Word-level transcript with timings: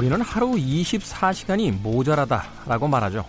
우리는 0.00 0.18
하루 0.22 0.52
24시간이 0.52 1.82
모자라다라고 1.82 2.88
말하죠. 2.88 3.22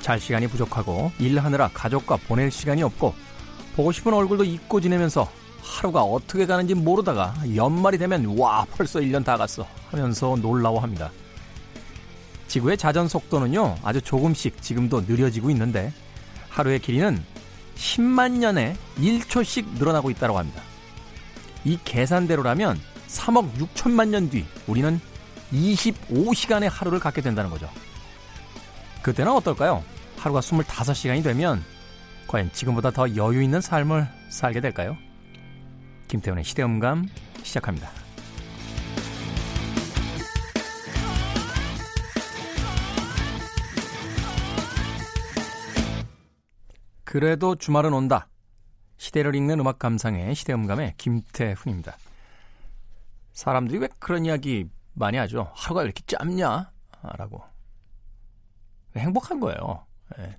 잘 0.00 0.18
시간이 0.18 0.48
부족하고 0.48 1.12
일하느라 1.20 1.70
가족과 1.72 2.16
보낼 2.26 2.50
시간이 2.50 2.82
없고 2.82 3.14
보고 3.76 3.92
싶은 3.92 4.12
얼굴도 4.12 4.42
잊고 4.42 4.80
지내면서 4.80 5.30
하루가 5.62 6.02
어떻게 6.02 6.44
가는지 6.44 6.74
모르다가 6.74 7.36
연말이 7.54 7.98
되면 7.98 8.36
와 8.36 8.66
벌써 8.72 8.98
1년 8.98 9.24
다 9.24 9.36
갔어 9.36 9.64
하면서 9.92 10.34
놀라워합니다. 10.34 11.12
지구의 12.48 12.78
자전 12.78 13.06
속도는요 13.06 13.76
아주 13.84 14.00
조금씩 14.00 14.60
지금도 14.60 15.02
느려지고 15.02 15.50
있는데 15.50 15.92
하루의 16.48 16.80
길이는 16.80 17.24
10만 17.76 18.32
년에 18.32 18.74
1초씩 18.98 19.78
늘어나고 19.78 20.10
있다고 20.10 20.36
합니다. 20.36 20.62
이 21.64 21.78
계산대로라면 21.84 22.80
3억 23.06 23.52
6천만 23.52 24.08
년 24.08 24.28
뒤 24.30 24.44
우리는 24.66 25.00
25시간의 25.52 26.68
하루를 26.70 26.98
갖게 26.98 27.20
된다는 27.20 27.50
거죠. 27.50 27.68
그때는 29.02 29.32
어떨까요? 29.32 29.84
하루가 30.16 30.40
25시간이 30.40 31.22
되면 31.22 31.62
과연 32.26 32.50
지금보다 32.52 32.90
더 32.90 33.14
여유 33.14 33.42
있는 33.42 33.60
삶을 33.60 34.08
살게 34.30 34.60
될까요? 34.60 34.96
김태훈의 36.08 36.44
시대음감 36.44 37.08
시작합니다. 37.42 37.90
그래도 47.04 47.54
주말은 47.54 47.92
온다. 47.92 48.28
시대를 48.98 49.34
읽는 49.36 49.60
음악 49.60 49.78
감상의 49.78 50.34
시대음감의 50.34 50.94
김태훈입니다. 50.98 51.96
사람들이 53.32 53.78
왜 53.78 53.88
그런 53.98 54.24
이야기 54.24 54.66
많이 54.96 55.16
하죠? 55.18 55.50
하루가 55.54 55.80
왜 55.80 55.86
이렇게 55.86 56.02
짧냐? 56.06 56.72
라고. 57.02 57.42
행복한 58.96 59.38
거예요. 59.38 59.86
예. 60.18 60.36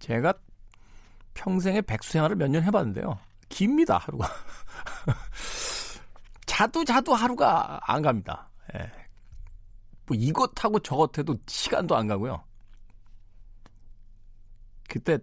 제가 0.00 0.34
평생에 1.34 1.80
백수 1.82 2.12
생활을 2.12 2.36
몇 2.36 2.48
년 2.50 2.62
해봤는데요. 2.64 3.18
깁니다, 3.48 3.96
하루가. 3.98 4.28
자도 6.46 6.84
자도 6.84 7.14
하루가 7.14 7.78
안 7.82 8.02
갑니다. 8.02 8.48
예. 8.74 8.90
뭐 10.06 10.16
이것하고 10.16 10.80
저것해도 10.80 11.36
시간도 11.46 11.96
안 11.96 12.06
가고요. 12.08 12.42
그때 14.88 15.18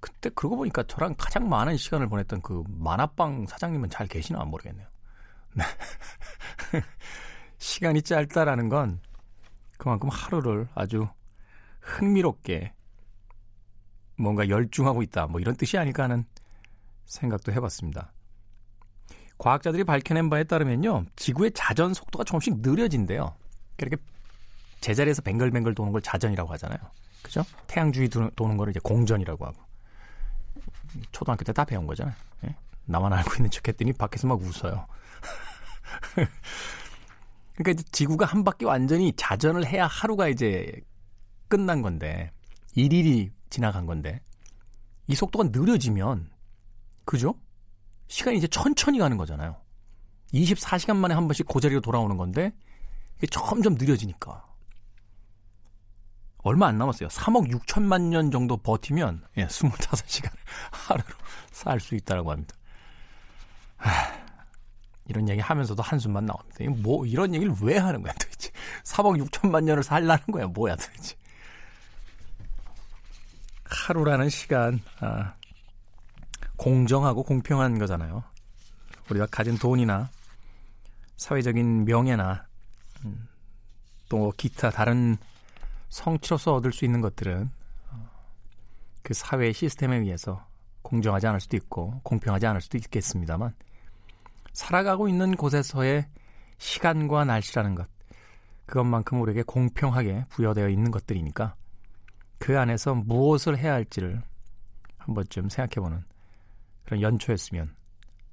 그때 0.00 0.30
그러고 0.30 0.56
보니까 0.56 0.82
저랑 0.84 1.14
가장 1.18 1.48
많은 1.48 1.76
시간을 1.76 2.08
보냈던 2.08 2.40
그 2.42 2.62
만화방 2.68 3.46
사장님은 3.46 3.90
잘 3.90 4.06
계시나 4.06 4.44
모르겠네요. 4.44 4.86
네. 7.58 7.64
시간이 7.64 8.02
짧다라는 8.02 8.68
건 8.68 9.00
그만큼 9.78 10.08
하루를 10.08 10.68
아주 10.74 11.08
흥미롭게 11.80 12.72
뭔가 14.16 14.48
열중하고 14.48 15.02
있다. 15.02 15.26
뭐 15.26 15.40
이런 15.40 15.56
뜻이 15.56 15.76
아닐까 15.78 16.04
하는 16.04 16.24
생각도 17.04 17.52
해봤습니다. 17.52 18.12
과학자들이 19.38 19.84
밝혀낸 19.84 20.30
바에 20.30 20.44
따르면요. 20.44 21.04
지구의 21.16 21.52
자전 21.52 21.92
속도가 21.92 22.24
조금씩 22.24 22.60
느려진대요. 22.60 23.34
이렇게 23.78 23.96
제자리에서 24.80 25.20
뱅글뱅글 25.22 25.74
도는 25.74 25.92
걸 25.92 26.00
자전이라고 26.00 26.50
하잖아요. 26.54 26.78
그죠? 27.22 27.42
태양 27.66 27.92
주위 27.92 28.08
도는 28.08 28.56
거를 28.56 28.70
이제 28.70 28.80
공전이라고 28.82 29.44
하고. 29.44 29.62
초등학교 31.12 31.44
때 31.44 31.52
다 31.52 31.64
배운 31.64 31.86
거잖아요. 31.86 32.14
예? 32.44 32.56
나만 32.86 33.12
알고 33.12 33.34
있는 33.34 33.50
척 33.50 33.68
했더니 33.68 33.92
밖에서 33.92 34.26
막 34.26 34.40
웃어요. 34.40 34.86
그러니까 37.56 37.72
이제 37.72 37.84
지구가 37.90 38.26
한 38.26 38.44
바퀴 38.44 38.64
완전히 38.64 39.12
자전을 39.16 39.66
해야 39.66 39.86
하루가 39.86 40.28
이제 40.28 40.80
끝난 41.48 41.82
건데, 41.82 42.30
일일이 42.74 43.30
지나간 43.48 43.86
건데, 43.86 44.20
이 45.06 45.14
속도가 45.14 45.48
느려지면, 45.52 46.30
그죠? 47.04 47.34
시간이 48.08 48.36
이제 48.36 48.46
천천히 48.48 48.98
가는 48.98 49.16
거잖아요. 49.16 49.56
24시간 50.34 50.96
만에 50.96 51.14
한 51.14 51.26
번씩 51.26 51.46
그 51.48 51.60
자리로 51.60 51.80
돌아오는 51.80 52.16
건데, 52.16 52.52
이게 53.16 53.26
점점 53.28 53.74
느려지니까. 53.74 54.44
얼마 56.38 56.66
안 56.68 56.78
남았어요. 56.78 57.08
3억 57.08 57.50
6천만 57.50 58.02
년 58.02 58.30
정도 58.30 58.56
버티면, 58.56 59.24
예, 59.38 59.46
25시간 59.46 60.30
하루로 60.70 61.06
살 61.50 61.80
수 61.80 61.94
있다라고 61.94 62.30
합니다. 62.32 62.54
하, 63.78 64.25
이런 65.08 65.28
얘기 65.28 65.40
하면서도 65.40 65.82
한숨만 65.82 66.26
나옵니다. 66.26 66.64
뭐, 66.82 67.06
이런 67.06 67.34
얘기를 67.34 67.54
왜 67.62 67.78
하는 67.78 68.02
거야, 68.02 68.12
도대체. 68.14 68.50
3억 68.84 69.22
6천만 69.24 69.64
년을 69.64 69.82
살라는 69.82 70.24
거야, 70.26 70.46
뭐야, 70.46 70.76
도대체. 70.76 71.16
하루라는 73.64 74.28
시간, 74.28 74.80
아, 75.00 75.34
공정하고 76.56 77.22
공평한 77.22 77.78
거잖아요. 77.78 78.24
우리가 79.10 79.26
가진 79.26 79.56
돈이나 79.56 80.10
사회적인 81.16 81.84
명예나 81.84 82.46
음, 83.04 83.28
또 84.08 84.32
기타 84.36 84.70
다른 84.70 85.16
성취로서 85.88 86.54
얻을 86.54 86.72
수 86.72 86.84
있는 86.84 87.00
것들은 87.00 87.50
어, 87.90 88.10
그 89.02 89.14
사회 89.14 89.52
시스템에 89.52 89.96
의해서 89.98 90.46
공정하지 90.82 91.26
않을 91.28 91.40
수도 91.40 91.56
있고 91.56 92.00
공평하지 92.02 92.46
않을 92.46 92.60
수도 92.60 92.78
있겠습니다만 92.78 93.54
살아가고 94.56 95.06
있는 95.06 95.36
곳에서의 95.36 96.08
시간과 96.56 97.26
날씨라는 97.26 97.74
것 97.74 97.86
그것만큼 98.64 99.20
우리에게 99.20 99.42
공평하게 99.42 100.24
부여되어 100.30 100.70
있는 100.70 100.90
것들이니까 100.90 101.54
그 102.38 102.58
안에서 102.58 102.94
무엇을 102.94 103.58
해야 103.58 103.74
할지를 103.74 104.22
한 104.96 105.14
번쯤 105.14 105.50
생각해보는 105.50 106.02
그런 106.84 107.02
연초였으면 107.02 107.76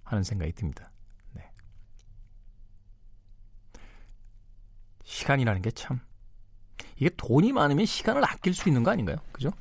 하는 0.04 0.24
생각이 0.24 0.54
듭니다. 0.54 0.90
네. 1.34 1.52
시간이라는 5.04 5.62
게 5.62 5.72
참 5.72 6.00
이게 6.96 7.10
돈이 7.18 7.52
많으면 7.52 7.86
시간을 7.86 8.24
아낄 8.24 8.54
수 8.54 8.70
있는 8.70 8.84
거 8.84 8.92
아닌가요? 8.92 9.18
그죠? 9.34 9.52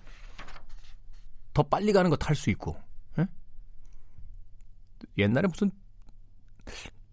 더 1.53 1.65
빨리 1.65 1.93
가는 1.93 2.09
거 2.09 2.17
탈 2.17 2.37
수 2.37 2.51
있고. 2.51 2.81
에? 3.19 3.27
옛날에 5.19 5.49
무슨 5.49 5.73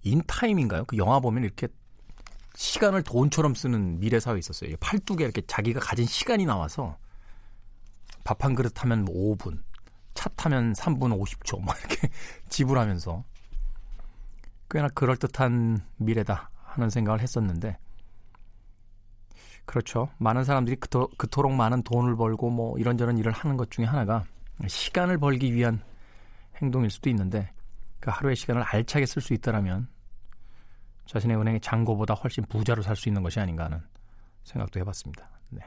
인타임인가요? 0.04 0.86
그 0.86 0.98
영화 0.98 1.20
보면 1.20 1.44
이렇게 1.44 1.68
시간을 2.56 3.04
돈처럼 3.04 3.56
쓰는 3.56 4.00
미래 4.00 4.20
사회 4.20 4.38
있었어요. 4.40 4.76
팔뚝에 4.80 5.24
이렇게 5.24 5.42
자기가 5.42 5.80
가진 5.80 6.06
시간이 6.06 6.46
나와서 6.46 6.98
밥 8.24 8.44
한 8.44 8.54
그릇 8.56 8.84
하면 8.84 9.06
뭐 9.06 9.36
5분, 9.36 9.62
차 10.14 10.30
타면 10.36 10.74
3분 10.74 11.18
50초 11.20 11.62
막 11.64 11.78
이렇게 11.80 12.09
지불하면서 12.50 13.24
꽤나 14.70 14.88
그럴듯한 14.90 15.82
미래다 15.98 16.52
하는 16.64 16.90
생각을 16.90 17.22
했었는데 17.22 17.78
그렇죠. 19.66 20.09
많은 20.18 20.44
사람들이 20.44 20.76
그토, 20.78 21.09
그토록 21.18 21.54
많은 21.54 21.84
돈을 21.84 22.16
벌고 22.16 22.50
뭐 22.50 22.78
이런저런 22.78 23.18
일을 23.18 23.32
하는 23.32 23.58
것 23.58 23.72
중에 23.72 23.86
하나가 23.86 24.24
시간을 24.68 25.18
벌기 25.18 25.54
위한 25.54 25.82
행동일 26.62 26.90
수도 26.90 27.09
있는데 27.09 27.52
그 28.00 28.10
하루의 28.12 28.36
시간을 28.36 28.64
알차게 28.64 29.06
쓸 29.06 29.22
수 29.22 29.34
있다라면 29.34 29.88
자신의 31.06 31.38
은행의 31.38 31.62
잔고보다 31.62 32.14
훨씬 32.14 32.44
부자로 32.46 32.82
살 32.82 32.96
수 32.96 33.09
있는 33.09 33.23
것이 33.23 33.40
아닌가 33.40 33.66
하는 33.66 33.82
생각도 34.44 34.79
해봤습니다. 34.79 35.29
네. 35.50 35.62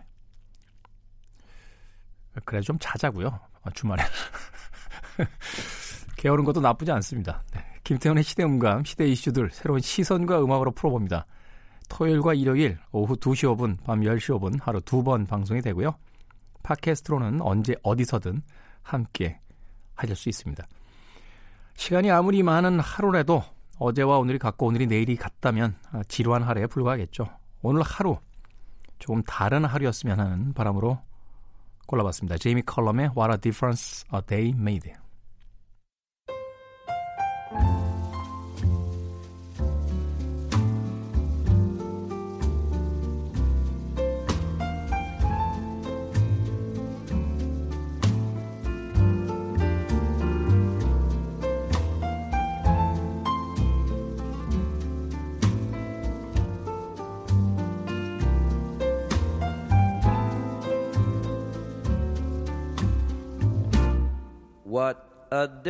그래 2.44 2.60
좀 2.60 2.76
자자고요. 2.80 3.28
어, 3.28 3.70
주말에 3.74 4.02
게으른 6.16 6.44
것도 6.44 6.60
나쁘지 6.60 6.90
않습니다. 6.92 7.42
네. 7.52 7.60
김태훈의 7.84 8.22
시대음감, 8.22 8.84
시대 8.84 9.06
이슈들 9.06 9.50
새로운 9.50 9.80
시선과 9.80 10.42
음악으로 10.42 10.70
풀어봅니다. 10.72 11.26
토요일과 11.88 12.34
일요일 12.34 12.78
오후 12.92 13.16
2시 13.16 13.54
5분, 13.54 13.82
밤 13.84 14.00
10시 14.00 14.38
5분 14.38 14.62
하루 14.62 14.80
두 14.80 15.02
번 15.02 15.26
방송이 15.26 15.60
되고요. 15.60 15.94
팟캐스트로는 16.62 17.40
언제 17.42 17.74
어디서든 17.82 18.42
함께 18.82 19.40
하실 19.94 20.16
수 20.16 20.28
있습니다. 20.28 20.64
시간이 21.82 22.12
아무리 22.12 22.44
많은 22.44 22.78
하루라도 22.78 23.42
어제와 23.80 24.18
오늘이 24.18 24.38
같고 24.38 24.66
오늘이 24.66 24.86
내일이 24.86 25.16
같다면 25.16 25.74
아, 25.90 26.04
지루한 26.06 26.44
하루에 26.44 26.68
불과하겠죠. 26.68 27.26
오늘 27.60 27.82
하루 27.82 28.18
조금 29.00 29.20
다른 29.24 29.64
하루였으면 29.64 30.20
하는 30.20 30.52
바람으로 30.52 31.00
골라봤습니다. 31.88 32.38
제이미 32.38 32.62
컬럼의 32.62 33.10
What 33.16 33.32
a 33.32 33.36
Difference 33.36 34.04
a 34.14 34.20
Day 34.24 34.50
Made. 34.56 34.92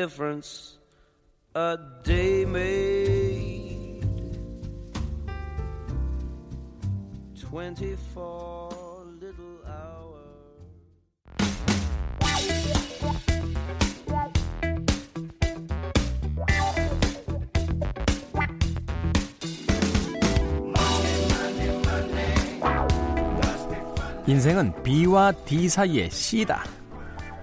Difference 0.02 0.78
a 1.54 1.78
day 2.02 2.44
made. 2.44 4.02
Twenty-four 7.40 8.70
little 9.20 9.62
hours. 9.64 10.18
인생은 24.26 24.82
B와 24.82 25.30
D 25.44 25.68
사이의 25.68 26.10
C다. 26.10 26.81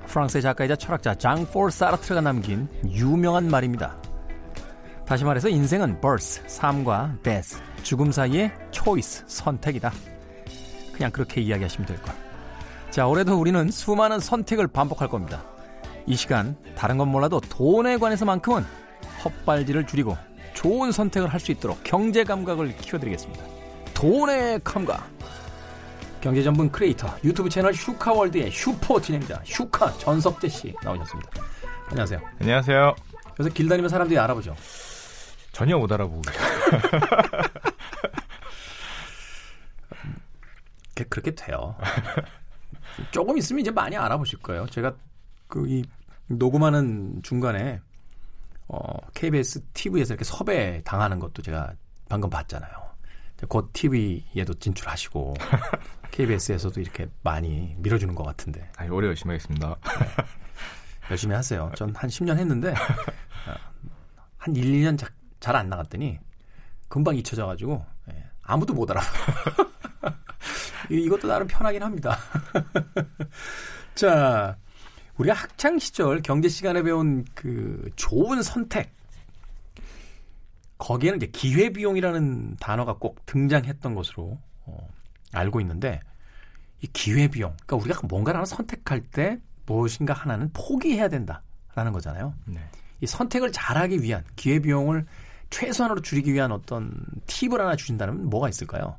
프랑스의 0.09 0.41
작가이자 0.41 0.75
철학자 0.75 1.13
장폴 1.15 1.71
사르트가 1.71 2.21
남긴 2.21 2.67
유명한 2.89 3.47
말입니다. 3.47 3.95
다시 5.05 5.23
말해서 5.23 5.49
인생은 5.49 6.01
birth, 6.01 6.41
삶과 6.47 7.15
death, 7.23 7.57
죽음 7.83 8.11
사이의 8.11 8.51
choice, 8.71 9.23
선택이다. 9.27 9.91
그냥 10.93 11.11
그렇게 11.11 11.41
이야기하시면 11.41 11.87
될 11.87 12.01
걸. 12.01 12.13
자, 12.89 13.07
올해도 13.07 13.39
우리는 13.39 13.69
수많은 13.69 14.19
선택을 14.19 14.67
반복할 14.67 15.07
겁니다. 15.07 15.43
이 16.05 16.15
시간 16.15 16.55
다른 16.75 16.97
건 16.97 17.07
몰라도 17.07 17.39
돈에 17.39 17.97
관해서만큼은 17.97 18.65
헛발질을 19.23 19.85
줄이고 19.85 20.17
좋은 20.53 20.91
선택을 20.91 21.29
할 21.29 21.39
수 21.39 21.51
있도록 21.51 21.79
경제 21.83 22.23
감각을 22.23 22.75
키워드리겠습니다. 22.77 23.43
돈의 23.93 24.61
감각. 24.63 25.07
경제 26.21 26.43
전문 26.43 26.69
크리에이터 26.71 27.07
유튜브 27.23 27.49
채널 27.49 27.73
슈카월드의 27.73 28.51
슈퍼 28.51 28.99
진행자 28.99 29.41
슈카 29.45 29.91
전석재 29.93 30.49
씨 30.49 30.75
나오셨습니다. 30.83 31.29
안녕하세요. 31.89 32.19
안녕하세요. 32.41 32.95
그래서 33.33 33.49
길 33.53 33.69
다니면 33.69 33.89
사람들이 33.89 34.19
알아보죠. 34.19 34.53
전혀 35.53 35.77
못 35.77 35.89
알아보고. 35.91 36.21
그- 40.95 41.05
그렇게 41.07 41.31
돼요. 41.33 41.75
조금 43.11 43.37
있으면 43.37 43.61
이제 43.61 43.71
많이 43.71 43.95
알아보실 43.95 44.39
거예요. 44.39 44.67
제가 44.67 44.93
그 45.47 45.65
이 45.67 45.83
녹음하는 46.27 47.21
중간에 47.23 47.79
어, 48.67 48.81
KBS 49.15 49.61
TV에서 49.73 50.13
이렇게 50.13 50.23
섭외 50.25 50.79
당하는 50.83 51.17
것도 51.17 51.41
제가 51.41 51.73
방금 52.07 52.29
봤잖아요. 52.29 52.88
곧 53.47 53.69
TV에도 53.73 54.53
진출하시고 54.53 55.33
KBS에서도 56.11 56.79
이렇게 56.81 57.07
많이 57.23 57.73
밀어주는 57.77 58.13
것 58.15 58.23
같은데 58.23 58.69
아, 58.77 58.85
올해 58.85 59.07
열심히 59.07 59.31
하겠습니다. 59.33 59.75
열심히 61.09 61.35
하세요. 61.35 61.71
전 61.75 61.93
한 61.95 62.09
10년 62.09 62.37
했는데 62.37 62.71
어, 62.71 63.53
한 64.37 64.55
1, 64.55 64.63
2년 64.63 64.97
잘 65.39 65.55
안 65.55 65.69
나갔더니 65.69 66.19
금방 66.89 67.15
잊혀져가지고 67.15 67.85
예, 68.11 68.23
아무도 68.43 68.73
못 68.73 68.89
알아. 68.91 69.01
이- 70.91 70.95
이것도 71.03 71.27
나름 71.27 71.47
편하긴 71.47 71.81
합니다. 71.83 72.17
자, 73.95 74.57
우리가 75.17 75.35
학창 75.35 75.77
시절 75.79 76.21
경제 76.21 76.49
시간에 76.49 76.81
배운 76.83 77.25
그 77.35 77.89
좋은 77.95 78.41
선택 78.41 78.95
거기에는 80.89 81.17
이제 81.17 81.27
기회 81.27 81.69
비용이라는 81.69 82.55
단어가 82.59 82.93
꼭 82.93 83.23
등장했던 83.27 83.93
것으로 83.93 84.39
어, 84.65 84.89
알고 85.33 85.61
있는데 85.61 85.99
이 86.81 86.87
기회 86.87 87.27
비용, 87.27 87.55
그러니까 87.67 87.75
우리가 87.85 88.07
뭔가를 88.07 88.39
하나 88.39 88.45
선택할 88.45 89.01
때 89.01 89.39
무엇인가 89.67 90.13
하나는 90.13 90.49
포기해야 90.51 91.07
된다라는 91.09 91.91
거잖아요. 91.91 92.33
네. 92.45 92.59
이 93.01 93.05
선택을 93.05 93.51
잘하기 93.51 94.01
위한 94.01 94.23
기회 94.35 94.57
비용을 94.57 95.05
최소한으로 95.51 96.01
줄이기 96.01 96.33
위한 96.33 96.51
어떤 96.51 96.91
팁을 97.27 97.61
하나 97.61 97.75
주신다면 97.75 98.27
뭐가 98.27 98.49
있을까요? 98.49 98.97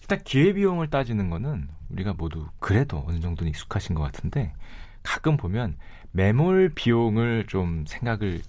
일단 0.00 0.20
기회비용을 0.24 0.90
따지는 0.90 1.30
거는 1.30 1.68
우리가 1.90 2.14
모두 2.14 2.48
그래도 2.58 3.04
어느 3.06 3.20
정도는 3.20 3.50
익숙하신 3.50 3.94
것 3.94 4.02
같은데 4.02 4.52
가끔 5.04 5.36
보면 5.36 5.76
매몰 6.10 6.72
비용을 6.74 7.46
좀 7.46 7.84
생각을 7.86 8.42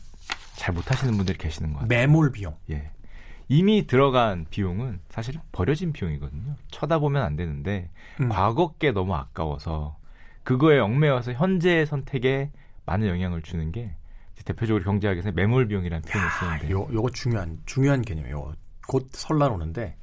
잘 0.56 0.74
못하시는 0.74 1.16
분들이 1.18 1.38
계시는 1.38 1.74
것 1.74 1.80
같아요. 1.80 1.88
매몰 1.88 2.32
비용. 2.32 2.56
예. 2.70 2.92
이미 3.50 3.86
들어간 3.88 4.46
비용은 4.50 5.00
사실 5.10 5.36
버려진 5.52 5.92
비용이거든요. 5.94 6.56
쳐다보면 6.72 7.22
안 7.24 7.36
되는데 7.36 7.90
음. 8.22 8.30
과거 8.30 8.74
게 8.74 8.92
너무 8.92 9.14
아까워서 9.16 9.98
그거에 10.44 10.80
얽매여서 10.80 11.34
현재의 11.34 11.86
선택에 11.86 12.52
많은 12.86 13.08
영향을 13.08 13.42
주는 13.42 13.72
게 13.72 13.96
대표적으로 14.46 14.84
경제학에서 14.84 15.32
매몰 15.32 15.68
비용이라는 15.68 16.02
표현을 16.04 16.32
쓰는데 16.32 16.70
요 16.72 16.88
요거 16.92 17.12
중요한 17.12 17.58
중요한 17.66 18.02
개념이에요. 18.02 18.54
곧 18.88 19.08
설날 19.14 19.52
오는데 19.52 19.96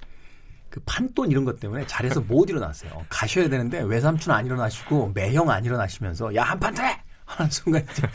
그 0.71 0.81
판돈 0.87 1.31
이런 1.31 1.45
것 1.45 1.61
때문에 1.61 1.87
자리에서 1.87 2.21
못 2.23 2.49
일어나세요. 2.49 3.05
가셔야 3.11 3.49
되는데 3.49 3.81
외삼촌 3.83 4.33
안 4.35 4.47
일어나시고 4.47 5.13
매형 5.15 5.51
안 5.51 5.65
일어나시면서 5.65 6.35
야 6.37 6.45
한 6.45 6.59
판 6.61 6.75
돼! 6.75 6.83
하는 7.27 7.51
순간 7.51 7.83
이제 7.91 8.07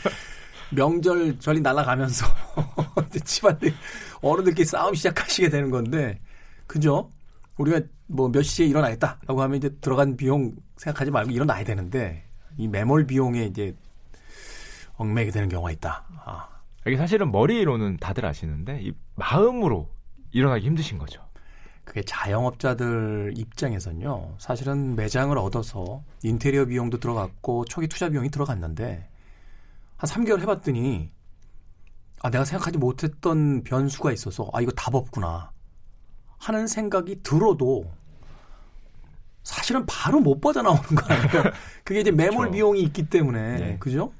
명절 0.70 1.38
전이 1.38 1.60
날아가면서 1.60 2.26
집안들 3.24 3.72
어른들끼리 4.20 4.64
싸움 4.64 4.94
시작하시게 4.94 5.48
되는 5.48 5.70
건데 5.70 6.20
그죠? 6.66 7.10
우리가 7.58 7.80
뭐 8.08 8.28
몇 8.28 8.42
시에 8.42 8.66
일어나겠다라고 8.66 9.42
하면 9.42 9.56
이제 9.56 9.70
들어간 9.80 10.16
비용 10.16 10.54
생각하지 10.76 11.10
말고 11.10 11.30
일어나야 11.30 11.64
되는데 11.64 12.24
이 12.56 12.68
매몰 12.68 13.06
비용에 13.06 13.44
이제 13.44 13.74
얽매게 14.96 15.30
되는 15.30 15.48
경우가 15.48 15.70
있다. 15.72 16.04
아, 16.24 16.48
이게 16.86 16.96
사실은 16.96 17.30
머리로는 17.30 17.98
다들 17.98 18.24
아시는데 18.24 18.80
이 18.82 18.92
마음으로 19.14 19.88
일어나기 20.32 20.66
힘드신 20.66 20.98
거죠. 20.98 21.22
그게 21.84 22.02
자영업자들 22.02 23.34
입장에선요. 23.36 24.36
사실은 24.38 24.96
매장을 24.96 25.36
얻어서 25.38 26.02
인테리어 26.22 26.64
비용도 26.64 26.98
들어갔고 26.98 27.64
초기 27.66 27.86
투자 27.86 28.08
비용이 28.08 28.30
들어갔는데 28.30 29.08
한 29.96 30.08
3개월 30.08 30.40
해봤더니 30.40 31.10
아 32.22 32.30
내가 32.30 32.44
생각하지 32.44 32.78
못했던 32.78 33.62
변수가 33.62 34.12
있어서 34.12 34.50
아 34.52 34.60
이거 34.60 34.72
답 34.72 34.94
없구나 34.94 35.52
하는 36.38 36.66
생각이 36.66 37.22
들어도 37.22 37.90
사실은 39.42 39.86
바로 39.86 40.20
못 40.20 40.40
빠져나오는 40.40 40.82
거 40.82 41.14
아니에요. 41.14 41.52
그게 41.84 42.00
이제 42.00 42.10
매몰 42.10 42.36
그렇죠. 42.36 42.50
비용이 42.52 42.82
있기 42.82 43.08
때문에 43.08 43.56
네. 43.58 43.76
그죠? 43.78 44.12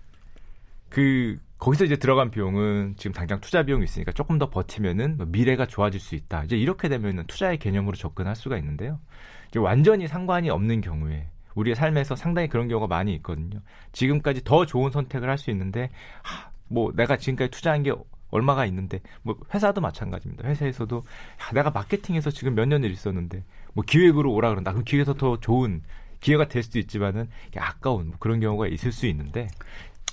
그 0.89 1.39
거기서 1.59 1.85
이제 1.85 1.97
들어간 1.97 2.31
비용은 2.31 2.95
지금 2.97 3.13
당장 3.13 3.41
투자 3.41 3.65
비용이 3.65 3.85
있으니까 3.85 4.13
조금 4.13 4.39
더 4.39 4.51
버티면은 4.51 5.17
뭐 5.17 5.27
미래가 5.27 5.67
좋아질 5.67 5.99
수 6.01 6.15
있다. 6.15 6.45
이제 6.45 6.57
이렇게 6.57 6.89
되면은 6.89 7.27
투자의 7.27 7.59
개념으로 7.59 7.97
접근할 7.97 8.37
수가 8.37 8.57
있는데요. 8.59 9.01
이제 9.49 9.59
완전히 9.59 10.07
상관이 10.07 10.49
없는 10.49 10.81
경우에 10.81 11.29
우리의 11.57 11.75
삶에서 11.75 12.15
상당히 12.15 12.49
그런 12.49 12.69
경우가 12.69 12.87
많이 12.87 13.13
있거든요. 13.17 13.61
지금까지 13.93 14.43
더 14.45 14.65
좋은 14.67 14.91
선택을 14.93 15.29
할 15.29 15.39
수 15.39 15.51
있는데 15.51 15.91
하, 16.23 16.51
뭐 16.69 16.93
내가 16.95 17.17
지금까지 17.17 17.51
투자한 17.51 17.83
게 17.83 17.93
얼마가 18.31 18.65
있는데 18.67 19.01
뭐 19.23 19.37
회사도 19.53 19.81
마찬가지입니다. 19.81 20.49
회사에서도 20.49 20.97
야, 20.99 21.53
내가 21.55 21.71
마케팅에서 21.71 22.31
지금 22.31 22.55
몇 22.55 22.67
년을 22.67 22.91
있었는데 22.91 23.43
뭐 23.75 23.85
기획으로 23.87 24.33
오라 24.33 24.51
그런다. 24.51 24.73
그럼 24.73 24.85
기회에서 24.85 25.15
더 25.15 25.39
좋은 25.41 25.83
기회가 26.21 26.49
될 26.49 26.63
수도 26.63 26.79
있지만은 26.79 27.29
아까운 27.57 28.09
뭐 28.09 28.17
그런 28.19 28.41
경우가 28.41 28.67
있을 28.69 28.93
수 28.93 29.07
있는데 29.07 29.49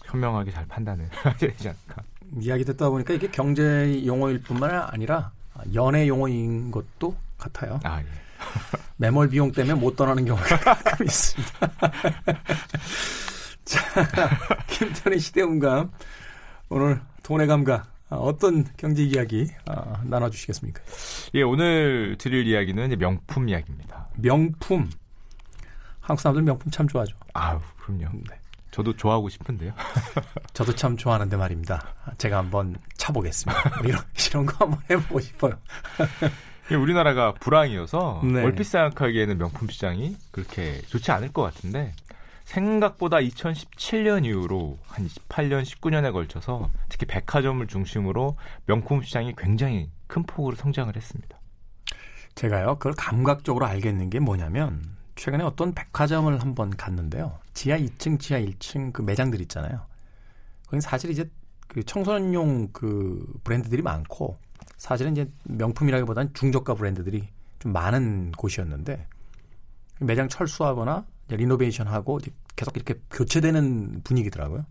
현명하게 0.06 0.52
잘 0.52 0.66
판단을 0.68 1.08
해야 1.26 1.34
되지 1.36 1.70
않을까. 1.70 2.04
이야기 2.40 2.64
듣다 2.66 2.90
보니까 2.90 3.14
이게 3.14 3.28
경제 3.30 4.04
용어일 4.06 4.42
뿐만 4.44 4.72
아니라 4.72 5.32
연애 5.74 6.08
용어인 6.08 6.72
것도 6.72 7.16
같아요. 7.38 7.80
아, 7.84 8.02
예. 8.02 8.06
매몰 8.98 9.30
비용 9.30 9.52
때문에 9.52 9.74
못 9.80 9.96
떠나는 9.96 10.26
경우가 10.26 10.60
가끔 10.62 11.06
있습니다. 11.06 11.72
자, 13.66 14.30
김태현의 14.68 15.20
시대음감 15.20 15.92
오늘 16.70 17.02
돈의 17.24 17.48
감각 17.48 17.92
아, 18.10 18.16
어떤 18.18 18.66
경제 18.78 19.04
이야기 19.04 19.48
아, 19.66 20.02
나눠주시겠습니까? 20.04 20.82
예, 21.36 21.42
오늘 21.42 22.16
드릴 22.20 22.46
이야기는 22.46 22.98
명품 23.00 23.50
이야기입니다. 23.50 24.08
명품 24.18 24.90
한국 26.00 26.22
사람들 26.22 26.44
명품 26.44 26.70
참 26.70 26.88
좋아하죠. 26.88 27.16
아우, 27.34 27.60
그럼요. 27.80 28.10
네. 28.30 28.40
저도 28.72 28.96
좋아하고 28.96 29.30
싶은데요. 29.30 29.72
저도 30.54 30.76
참 30.76 30.98
좋아하는데 30.98 31.38
말입니다. 31.38 31.94
제가 32.18 32.38
한번 32.40 32.76
차보겠습니다. 32.98 33.82
이런, 33.86 34.02
이런 34.30 34.46
거 34.46 34.66
한번 34.66 34.82
해보고 34.90 35.20
싶어요. 35.20 35.54
예, 36.72 36.76
우리나라가 36.76 37.34
불황이어서 37.34 38.22
네. 38.24 38.44
얼핏 38.44 38.64
생각하기에는 38.64 39.38
명품 39.38 39.68
시장이 39.68 40.16
그렇게 40.32 40.82
좋지 40.84 41.12
않을 41.12 41.34
것 41.34 41.42
같은데 41.42 41.94
생각보다 42.46 43.18
2017년 43.18 44.26
이후로 44.26 44.78
한 44.88 45.08
28년, 45.08 45.64
19년에 45.64 46.12
걸쳐서 46.14 46.70
특히 46.90 47.06
백화점을 47.06 47.66
중심으로 47.68 48.38
명품 48.66 49.02
시장이 49.02 49.34
굉장히 49.38 49.90
큰 50.08 50.24
폭으로 50.24 50.56
성장을 50.56 50.94
했습니다. 50.96 51.40
제가요, 52.36 52.76
그걸 52.76 52.94
감각적으로 52.94 53.66
알겠는 53.66 54.10
게 54.10 54.20
뭐냐면, 54.20 54.84
최근에 55.16 55.44
어떤 55.44 55.74
백화점을 55.74 56.42
한번 56.42 56.72
갔는데요. 56.72 57.40
지하 57.54 57.78
2층, 57.78 58.20
지하 58.20 58.40
1층 58.40 58.92
그 58.92 59.02
매장들 59.02 59.40
있잖아요. 59.42 59.86
거긴 60.66 60.82
사실 60.82 61.12
이제 61.12 61.30
그 61.68 61.84
청소년용 61.84 62.70
그 62.74 63.26
브랜드들이 63.44 63.82
많고 63.82 64.38
사실은 64.84 65.14
이제 65.14 65.32
명품이라기보다는 65.46 66.34
중저가 66.34 66.74
브랜드들이 66.74 67.30
좀 67.60 67.72
많은 67.72 68.34
곳이었는데 68.34 69.08
매장 70.02 70.28
철수하거나 70.28 71.06
이제 71.26 71.38
리노베이션하고 71.38 72.20
계속 72.58 72.76
이렇게 72.76 72.96
교체되는 73.10 74.02
분위기더라고요. 74.04 74.66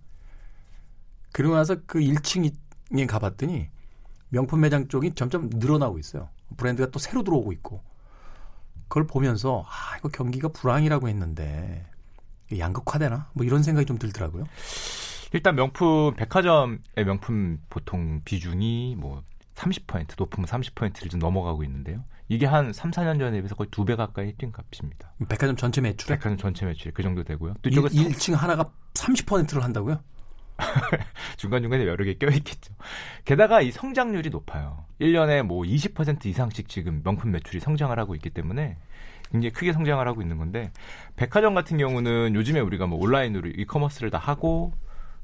그리고 1.32 1.54
나서 1.54 1.76
그 1.86 1.98
1층에 1.98 3.06
가봤더니 3.08 3.70
명품 4.28 4.60
매장 4.60 4.86
쪽이 4.86 5.14
점점 5.14 5.48
늘어나고 5.50 5.98
있어요. 5.98 6.28
브랜드가 6.58 6.90
또 6.90 6.98
새로 6.98 7.22
들어오고 7.22 7.50
있고. 7.54 7.82
그걸 8.88 9.06
보면서 9.06 9.64
아 9.66 9.96
이거 9.96 10.10
경기가 10.10 10.48
불황이라고 10.48 11.08
했는데 11.08 11.86
양극화되나? 12.58 13.30
뭐 13.32 13.46
이런 13.46 13.62
생각이 13.62 13.86
좀 13.86 13.96
들더라고요. 13.96 14.44
일단 15.32 15.54
명품 15.54 16.14
백화점의 16.16 16.80
명품 16.96 17.62
보통 17.70 18.20
비중이 18.26 18.96
뭐 18.98 19.22
30% 19.54 20.14
높으면 20.18 20.46
30%를 20.46 21.08
좀 21.10 21.20
넘어가고 21.20 21.62
있는데요. 21.64 22.04
이게 22.28 22.46
한 22.46 22.72
3, 22.72 22.90
4년 22.90 23.18
전에 23.18 23.40
비해서 23.40 23.54
거의 23.54 23.68
두 23.70 23.84
배 23.84 23.94
가까이 23.96 24.32
뛴 24.34 24.50
값입니다. 24.52 25.12
백화점 25.28 25.56
전체 25.56 25.80
매출에 25.80 26.16
백화점 26.16 26.38
전체 26.38 26.64
매출이 26.66 26.92
그 26.94 27.02
정도 27.02 27.22
되고요. 27.22 27.54
또 27.62 27.68
1, 27.68 27.72
이쪽에 27.72 27.88
1층 27.88 28.34
하나가 28.34 28.70
30%를 28.94 29.62
한다고요? 29.62 30.00
중간중간에 31.36 31.86
여러 31.86 32.04
개 32.04 32.14
껴있겠죠. 32.14 32.74
게다가 33.24 33.60
이 33.60 33.70
성장률이 33.70 34.30
높아요. 34.30 34.84
1년에 35.00 35.42
뭐 35.42 35.62
20% 35.62 36.24
이상씩 36.26 36.68
지금 36.68 37.02
명품 37.02 37.32
매출이 37.32 37.60
성장을 37.60 37.98
하고 37.98 38.14
있기 38.14 38.30
때문에 38.30 38.76
굉장히 39.30 39.52
크게 39.52 39.72
성장을 39.72 40.06
하고 40.06 40.22
있는 40.22 40.38
건데 40.38 40.70
백화점 41.16 41.54
같은 41.54 41.78
경우는 41.78 42.34
요즘에 42.34 42.60
우리가 42.60 42.86
뭐 42.86 42.98
온라인으로 43.02 43.48
이커머스를 43.48 44.10
다 44.10 44.18
하고 44.18 44.72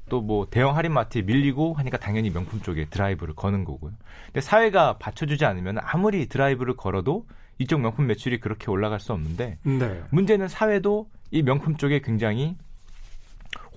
또 0.09 0.21
뭐 0.21 0.47
대형 0.49 0.75
할인마트에 0.75 1.21
밀리고 1.21 1.73
하니까 1.75 1.97
당연히 1.97 2.29
명품 2.29 2.61
쪽에 2.61 2.85
드라이브를 2.89 3.35
거는 3.35 3.63
거고요. 3.63 3.93
근데 4.27 4.41
사회가 4.41 4.97
받쳐주지 4.97 5.45
않으면 5.45 5.77
아무리 5.81 6.27
드라이브를 6.27 6.75
걸어도 6.75 7.25
이쪽 7.57 7.79
명품 7.81 8.07
매출이 8.07 8.39
그렇게 8.39 8.69
올라갈 8.69 8.99
수 8.99 9.13
없는데 9.13 9.57
네. 9.63 10.03
문제는 10.11 10.47
사회도 10.47 11.09
이 11.31 11.41
명품 11.43 11.77
쪽에 11.77 12.01
굉장히 12.01 12.55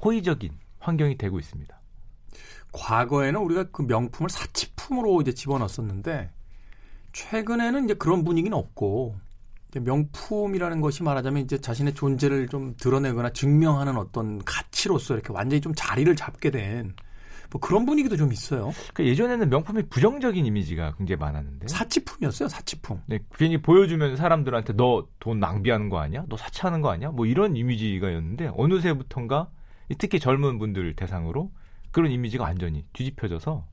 호의적인 0.04 0.52
환경이 0.80 1.16
되고 1.16 1.38
있습니다. 1.38 1.80
과거에는 2.72 3.40
우리가 3.40 3.64
그 3.70 3.82
명품을 3.82 4.30
사치품으로 4.30 5.20
이제 5.20 5.32
집어넣었었는데 5.32 6.30
최근에는 7.12 7.84
이제 7.84 7.94
그런 7.94 8.24
분위기는 8.24 8.56
없고 8.56 9.16
명품이라는 9.81 10.81
것이 10.81 11.02
말하자면 11.02 11.45
이제 11.45 11.59
자신의 11.59 11.95
존재를 11.95 12.49
좀 12.49 12.75
드러내거나 12.76 13.31
증명하는 13.31 13.97
어떤 13.97 14.43
가치로서 14.45 15.14
이렇게 15.14 15.33
완전히 15.33 15.61
좀 15.61 15.73
자리를 15.75 16.14
잡게 16.17 16.50
된 16.50 16.95
뭐 17.52 17.61
그런 17.61 17.85
분위기도 17.85 18.17
좀 18.17 18.33
있어요. 18.33 18.73
그 18.95 19.07
예전에는 19.07 19.50
명품이 19.50 19.85
부정적인 19.91 20.45
이미지가 20.47 20.95
굉장히 20.97 21.19
많았는데 21.19 21.69
사치품이었어요, 21.69 22.49
사치품. 22.49 23.02
네, 23.07 23.19
괜히 23.35 23.61
보여주면 23.61 24.17
사람들한테 24.17 24.73
너 24.73 25.07
돈 25.21 25.38
낭비하는 25.38 25.88
거 25.91 25.99
아니야? 25.99 26.25
너 26.29 26.37
사치하는 26.37 26.81
거 26.81 26.91
아니야? 26.91 27.11
뭐 27.11 27.26
이런 27.26 27.55
이미지가였는데 27.57 28.52
어느새부턴가 28.57 29.50
이 29.91 29.95
특히 29.99 30.19
젊은 30.19 30.59
분들 30.59 30.97
대상으로 30.97 31.52
그런 31.91 32.11
이미지가 32.11 32.43
완전히 32.45 32.85
뒤집혀져서 32.95 33.67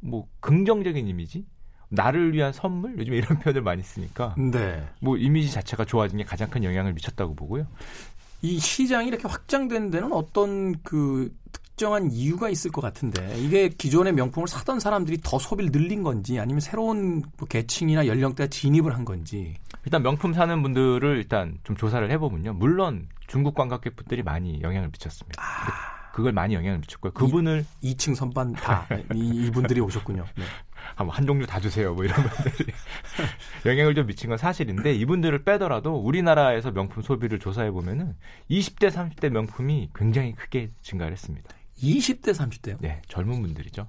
뭐 0.00 0.26
긍정적인 0.40 1.06
이미지, 1.06 1.46
나를 1.94 2.32
위한 2.34 2.52
선물 2.52 2.98
요즘에 2.98 3.16
이런 3.18 3.38
표현을 3.40 3.62
많이 3.62 3.82
쓰니까 3.82 4.34
네. 4.36 4.86
뭐 5.00 5.16
이미지 5.16 5.52
자체가 5.52 5.84
좋아진 5.84 6.18
게 6.18 6.24
가장 6.24 6.48
큰 6.50 6.64
영향을 6.64 6.92
미쳤다고 6.92 7.34
보고요. 7.34 7.66
이 8.42 8.58
시장이 8.58 9.08
이렇게 9.08 9.26
확장된 9.26 9.90
데는 9.90 10.12
어떤 10.12 10.78
그 10.82 11.34
특정한 11.50 12.10
이유가 12.12 12.50
있을 12.50 12.70
것 12.70 12.80
같은데 12.80 13.36
이게 13.38 13.68
기존의 13.68 14.12
명품을 14.12 14.46
사던 14.46 14.80
사람들이 14.80 15.18
더 15.22 15.38
소비를 15.38 15.70
늘린 15.72 16.02
건지 16.02 16.38
아니면 16.38 16.60
새로운 16.60 17.22
뭐 17.36 17.48
계층이나 17.48 18.06
연령대가 18.06 18.48
진입을 18.48 18.94
한 18.94 19.04
건지 19.04 19.54
일단 19.84 20.02
명품 20.02 20.32
사는 20.34 20.62
분들을 20.62 21.16
일단 21.16 21.58
좀 21.64 21.76
조사를 21.76 22.08
해보면요. 22.10 22.54
물론 22.54 23.08
중국 23.26 23.54
관광객분들이 23.54 24.22
많이 24.22 24.60
영향을 24.62 24.88
미쳤습니다. 24.88 25.42
그걸 26.14 26.32
많이 26.32 26.54
영향을 26.54 26.78
미쳤고요. 26.78 27.12
그분을 27.12 27.66
2층 27.82 28.14
선반 28.14 28.52
다 28.52 28.86
이, 29.12 29.46
이분들이 29.46 29.80
오셨군요. 29.80 30.24
네. 30.36 30.44
한, 30.96 31.08
한 31.08 31.26
종류 31.26 31.46
다 31.46 31.60
주세요. 31.60 31.94
뭐 31.94 32.04
이런 32.04 32.16
분들이 32.22 32.72
영향을 33.66 33.94
좀 33.94 34.06
미친 34.06 34.28
건 34.28 34.38
사실인데 34.38 34.92
이분들을 34.94 35.44
빼더라도 35.44 35.96
우리나라에서 35.96 36.70
명품 36.72 37.02
소비를 37.02 37.38
조사해 37.38 37.70
보면은 37.70 38.14
20대 38.50 38.90
30대 38.90 39.28
명품이 39.30 39.90
굉장히 39.94 40.34
크게 40.34 40.70
증가를 40.82 41.12
했습니다. 41.12 41.48
20대 41.82 42.34
30대요. 42.34 42.76
네, 42.80 43.02
젊은 43.08 43.40
분들이죠. 43.42 43.88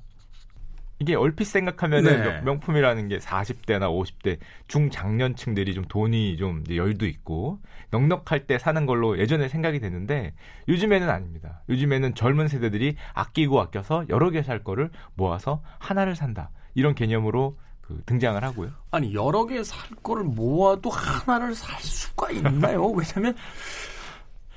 이게 0.99 1.13
얼핏 1.13 1.43
생각하면은 1.43 2.21
네. 2.21 2.23
명- 2.31 2.45
명품이라는 2.45 3.09
게 3.09 3.17
40대나 3.17 3.81
50대 3.91 4.37
중장년층들이 4.69 5.73
좀 5.73 5.83
돈이 5.89 6.37
좀 6.37 6.63
여유도 6.69 7.05
있고 7.05 7.59
넉넉할 7.91 8.47
때 8.47 8.57
사는 8.57 8.85
걸로 8.85 9.19
예전에 9.19 9.49
생각이 9.49 9.81
됐는데 9.81 10.33
요즘에는 10.69 11.09
아닙니다. 11.09 11.63
요즘에는 11.67 12.15
젊은 12.15 12.47
세대들이 12.47 12.95
아끼고 13.13 13.59
아껴서 13.59 14.05
여러 14.07 14.29
개 14.29 14.41
살 14.41 14.63
거를 14.63 14.89
모아서 15.15 15.61
하나를 15.79 16.15
산다. 16.15 16.49
이런 16.75 16.93
개념으로 16.93 17.57
그 17.81 18.01
등장을 18.05 18.41
하고요. 18.43 18.71
아니 18.91 19.13
여러 19.13 19.45
개 19.45 19.63
살 19.63 19.79
거를 20.03 20.23
모아도 20.23 20.89
하나를 20.89 21.55
살 21.55 21.79
수가 21.81 22.31
있나요? 22.31 22.87
왜냐면 22.93 23.35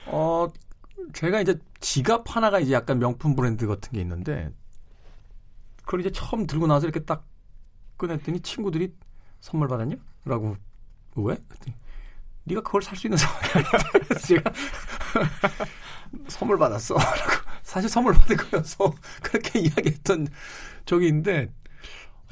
어 0.06 0.48
제가 1.12 1.40
이제 1.40 1.58
지갑 1.80 2.24
하나가 2.36 2.58
이제 2.60 2.72
약간 2.72 2.98
명품 2.98 3.34
브랜드 3.36 3.66
같은 3.66 3.92
게 3.92 4.00
있는데 4.00 4.50
그걸 5.84 6.00
이제 6.00 6.10
처음 6.10 6.46
들고 6.46 6.66
나서 6.66 6.86
이렇게 6.86 7.00
딱 7.04 7.24
꺼냈더니 7.98 8.40
친구들이 8.40 8.92
선물 9.40 9.68
받았냐? 9.68 9.96
라고 10.24 10.56
왜? 11.14 11.36
그랬더니 11.48 11.74
네가 12.44 12.62
그걸 12.62 12.82
살 12.82 12.96
수 12.96 13.06
있는 13.06 13.16
상황이 13.18 13.44
아니다. 13.54 13.78
그래서 13.92 14.26
제가 14.26 14.52
선물 16.28 16.58
받았어. 16.58 16.94
라고 16.96 17.48
사실 17.62 17.88
선물 17.88 18.14
받은 18.14 18.36
거여서 18.36 18.92
그렇게 19.22 19.60
이야기했던 19.60 20.28
적이 20.86 21.08
있는데 21.08 21.52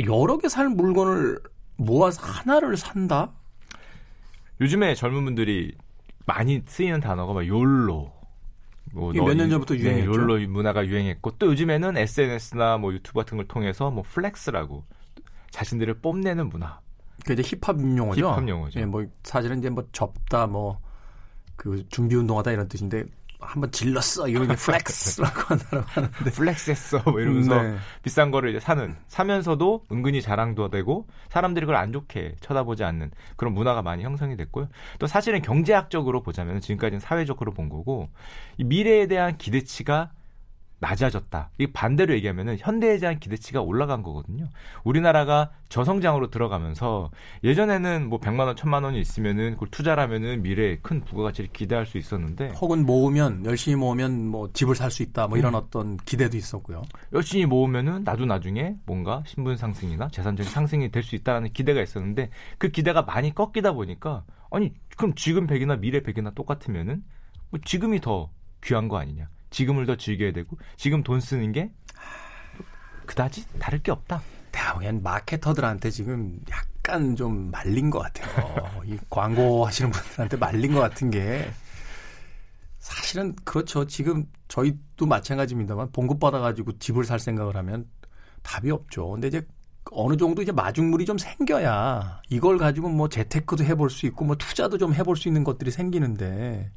여러 0.04 0.38
개 0.38 0.48
살 0.48 0.68
물건을 0.68 1.38
모아서 1.76 2.22
하나를 2.22 2.76
산다? 2.76 3.32
요즘에 4.60 4.94
젊은 4.94 5.24
분들이 5.24 5.74
많이 6.26 6.62
쓰이는 6.66 7.00
단어가 7.00 7.32
막 7.32 7.46
욜로. 7.46 8.12
뭐 8.92 9.12
몇년 9.12 9.48
이- 9.48 9.50
전부터 9.50 9.74
네, 9.74 9.80
유행했죠. 9.80 10.10
욜로 10.12 10.38
문화가 10.48 10.86
유행했고 10.86 11.32
또 11.38 11.46
요즘에는 11.48 11.96
SNS나 11.96 12.78
뭐 12.78 12.92
유튜브 12.94 13.18
같은 13.20 13.36
걸 13.36 13.46
통해서 13.46 13.90
뭐 13.90 14.02
flex라고 14.06 14.84
자신들을 15.50 16.00
뽐내는 16.00 16.48
문화. 16.48 16.80
그 17.24 17.32
이제 17.32 17.42
힙합 17.42 17.78
용어죠. 17.80 18.20
힙합 18.30 18.48
용어죠. 18.48 18.80
예, 18.80 18.84
뭐 18.86 19.04
사실은 19.24 19.58
이제 19.58 19.68
뭐 19.70 19.86
접다 19.92 20.46
뭐 20.46 20.78
그 21.56 21.88
준비 21.88 22.14
운동하다 22.14 22.52
이런 22.52 22.68
뜻인데 22.68 23.04
한번 23.46 23.70
질렀어 23.70 24.28
이거 24.28 24.44
이제 24.44 24.54
flex라고 24.56 25.40
한다고 25.42 25.84
하는데. 25.86 26.30
flex했어 26.30 27.02
뭐 27.06 27.20
이러면서 27.20 27.62
네. 27.62 27.76
비싼 28.02 28.30
거를 28.30 28.50
이제 28.50 28.60
사는 28.60 28.94
사면서도 29.08 29.86
은근히 29.90 30.20
자랑도 30.20 30.70
되고 30.70 31.06
사람들이 31.30 31.66
그걸 31.66 31.76
안 31.76 31.92
좋게 31.92 32.36
쳐다보지 32.40 32.84
않는 32.84 33.10
그런 33.36 33.54
문화가 33.54 33.82
많이 33.82 34.02
형성이 34.02 34.36
됐고요. 34.36 34.68
또 34.98 35.06
사실은 35.06 35.42
경제학적으로 35.42 36.22
보자면 36.22 36.60
지금까지는 36.60 37.00
사회적으로 37.00 37.52
본 37.52 37.68
거고 37.68 38.08
이 38.58 38.64
미래에 38.64 39.06
대한 39.06 39.38
기대치가 39.38 40.10
낮아졌다. 40.78 41.50
이 41.58 41.66
반대로 41.68 42.14
얘기하면은 42.14 42.56
현대에 42.58 42.98
대한 42.98 43.18
기대치가 43.18 43.62
올라간 43.62 44.02
거거든요. 44.02 44.48
우리나라가 44.84 45.50
저성장으로 45.68 46.30
들어가면서 46.30 47.10
예전에는 47.42 48.08
뭐 48.08 48.20
100만 48.20 48.40
원, 48.46 48.54
1000만 48.54 48.84
원이 48.84 49.00
있으면은 49.00 49.52
그걸 49.54 49.68
투자하면은 49.70 50.42
미래에 50.42 50.78
큰 50.82 51.00
부가가치를 51.02 51.50
기대할 51.52 51.86
수 51.86 51.98
있었는데 51.98 52.50
혹은 52.60 52.84
모으면 52.84 53.44
열심히 53.46 53.76
모으면 53.76 54.26
뭐 54.28 54.50
집을 54.52 54.74
살 54.74 54.90
수 54.90 55.02
있다 55.02 55.26
뭐 55.26 55.36
이런 55.38 55.54
음. 55.54 55.56
어떤 55.56 55.96
기대도 55.96 56.36
있었고요. 56.36 56.82
열심히 57.12 57.46
모으면은 57.46 58.04
나도 58.04 58.26
나중에 58.26 58.76
뭔가 58.86 59.22
신분 59.26 59.56
상승이나 59.56 60.08
재산적인 60.08 60.50
상승이 60.50 60.90
될 60.90 61.02
수 61.02 61.14
있다는 61.14 61.52
기대가 61.52 61.80
있었는데 61.80 62.30
그 62.58 62.68
기대가 62.70 63.02
많이 63.02 63.32
꺾이다 63.34 63.72
보니까 63.72 64.24
아니 64.50 64.72
그럼 64.96 65.14
지금 65.14 65.46
100이나 65.46 65.78
미래 65.78 66.00
100이나 66.00 66.34
똑같으면은 66.34 67.04
뭐 67.50 67.60
지금이 67.64 68.00
더 68.00 68.30
귀한 68.64 68.88
거 68.88 68.98
아니냐 68.98 69.28
지금을 69.50 69.86
더 69.86 69.96
즐겨야 69.96 70.32
되고 70.32 70.58
지금 70.76 71.02
돈 71.02 71.20
쓰는 71.20 71.52
게 71.52 71.70
그다지 73.06 73.46
다를 73.58 73.82
게 73.82 73.92
없다 73.92 74.22
내가 74.52 74.74
보기엔 74.74 75.02
마케터들한테 75.02 75.90
지금 75.90 76.40
약간 76.50 77.14
좀 77.14 77.50
말린 77.50 77.90
것 77.90 77.98
같아요. 78.00 78.82
이 78.86 78.96
광고 79.10 79.66
하시는 79.66 79.90
분들한테 79.90 80.36
말린 80.36 80.74
것 80.74 80.80
같은 80.80 81.10
게 81.10 81.48
사실은 82.78 83.34
그렇죠. 83.44 83.86
지금 83.86 84.26
저희도 84.48 85.06
마찬가지입니다만 85.06 85.90
봉급 85.92 86.20
받아가지고 86.20 86.78
집을 86.78 87.04
살 87.04 87.18
생각을 87.18 87.56
하면 87.56 87.86
답이 88.42 88.70
없죠. 88.70 89.10
근데 89.10 89.28
이제 89.28 89.46
어느 89.90 90.16
정도 90.16 90.42
이제 90.42 90.52
마중물이 90.52 91.04
좀 91.04 91.18
생겨야 91.18 92.22
이걸 92.28 92.58
가지고 92.58 92.88
뭐 92.88 93.08
재테크도 93.08 93.64
해볼 93.64 93.90
수 93.90 94.06
있고 94.06 94.24
뭐 94.24 94.36
투자도 94.36 94.78
좀 94.78 94.94
해볼 94.94 95.16
수 95.16 95.28
있는 95.28 95.44
것들이 95.44 95.70
생기는데 95.70 96.70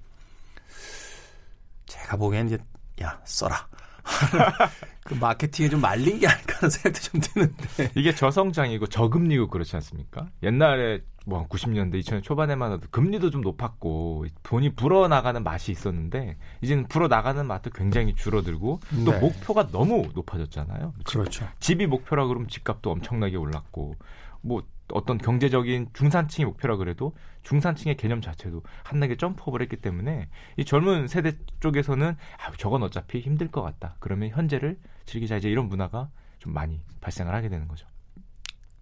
제가 1.89 2.15
보기엔 2.15 2.47
이제 2.47 2.57
야 3.01 3.19
써라 3.25 3.67
그 5.03 5.15
마케팅에 5.15 5.69
좀 5.69 5.81
말린 5.81 6.19
게 6.19 6.27
아닐까 6.27 6.55
하는 6.57 6.69
생각도 6.69 6.99
좀 6.99 7.21
드는데. 7.21 7.91
이게 7.95 8.13
저성장이고 8.13 8.87
저금리고 8.87 9.47
그렇지 9.47 9.75
않습니까? 9.75 10.27
옛날에 10.43 11.01
뭐 11.25 11.47
90년대 11.47 11.99
2000년 12.01 12.23
초반에만 12.23 12.73
해도 12.73 12.87
금리도 12.89 13.29
좀 13.29 13.41
높았고 13.41 14.25
돈이 14.43 14.75
불어 14.75 15.07
나가는 15.07 15.43
맛이 15.43 15.71
있었는데 15.71 16.37
이제는 16.61 16.87
불어 16.87 17.07
나가는 17.07 17.45
맛도 17.45 17.69
굉장히 17.69 18.15
줄어들고 18.15 18.79
또 19.05 19.11
네. 19.11 19.19
목표가 19.19 19.67
너무 19.67 20.07
높아졌잖아요. 20.13 20.93
그렇죠. 21.05 21.47
집이 21.59 21.87
목표라 21.87 22.25
그러면 22.27 22.47
집값도 22.47 22.91
엄청나게 22.91 23.35
올랐고 23.37 23.95
뭐 24.41 24.63
어떤 24.91 25.17
경제적인 25.17 25.89
중산층이 25.93 26.45
목표라 26.45 26.77
그래도 26.77 27.15
중산층의 27.43 27.97
개념 27.97 28.21
자체도 28.21 28.63
한나게 28.83 29.17
점프업을 29.17 29.61
했기 29.61 29.77
때문에 29.77 30.29
이 30.57 30.65
젊은 30.65 31.07
세대 31.07 31.37
쪽에서는 31.59 32.15
아, 32.37 32.51
저건 32.57 32.83
어차피 32.83 33.19
힘들 33.19 33.49
것 33.49 33.61
같다. 33.61 33.95
그러면 33.99 34.29
현재를 34.29 34.79
즐기자 35.05 35.37
이제 35.37 35.49
이런 35.49 35.67
문화가 35.69 36.09
좀 36.39 36.53
많이 36.53 36.81
발생을 37.01 37.33
하게 37.33 37.49
되는 37.49 37.67
거죠. 37.67 37.85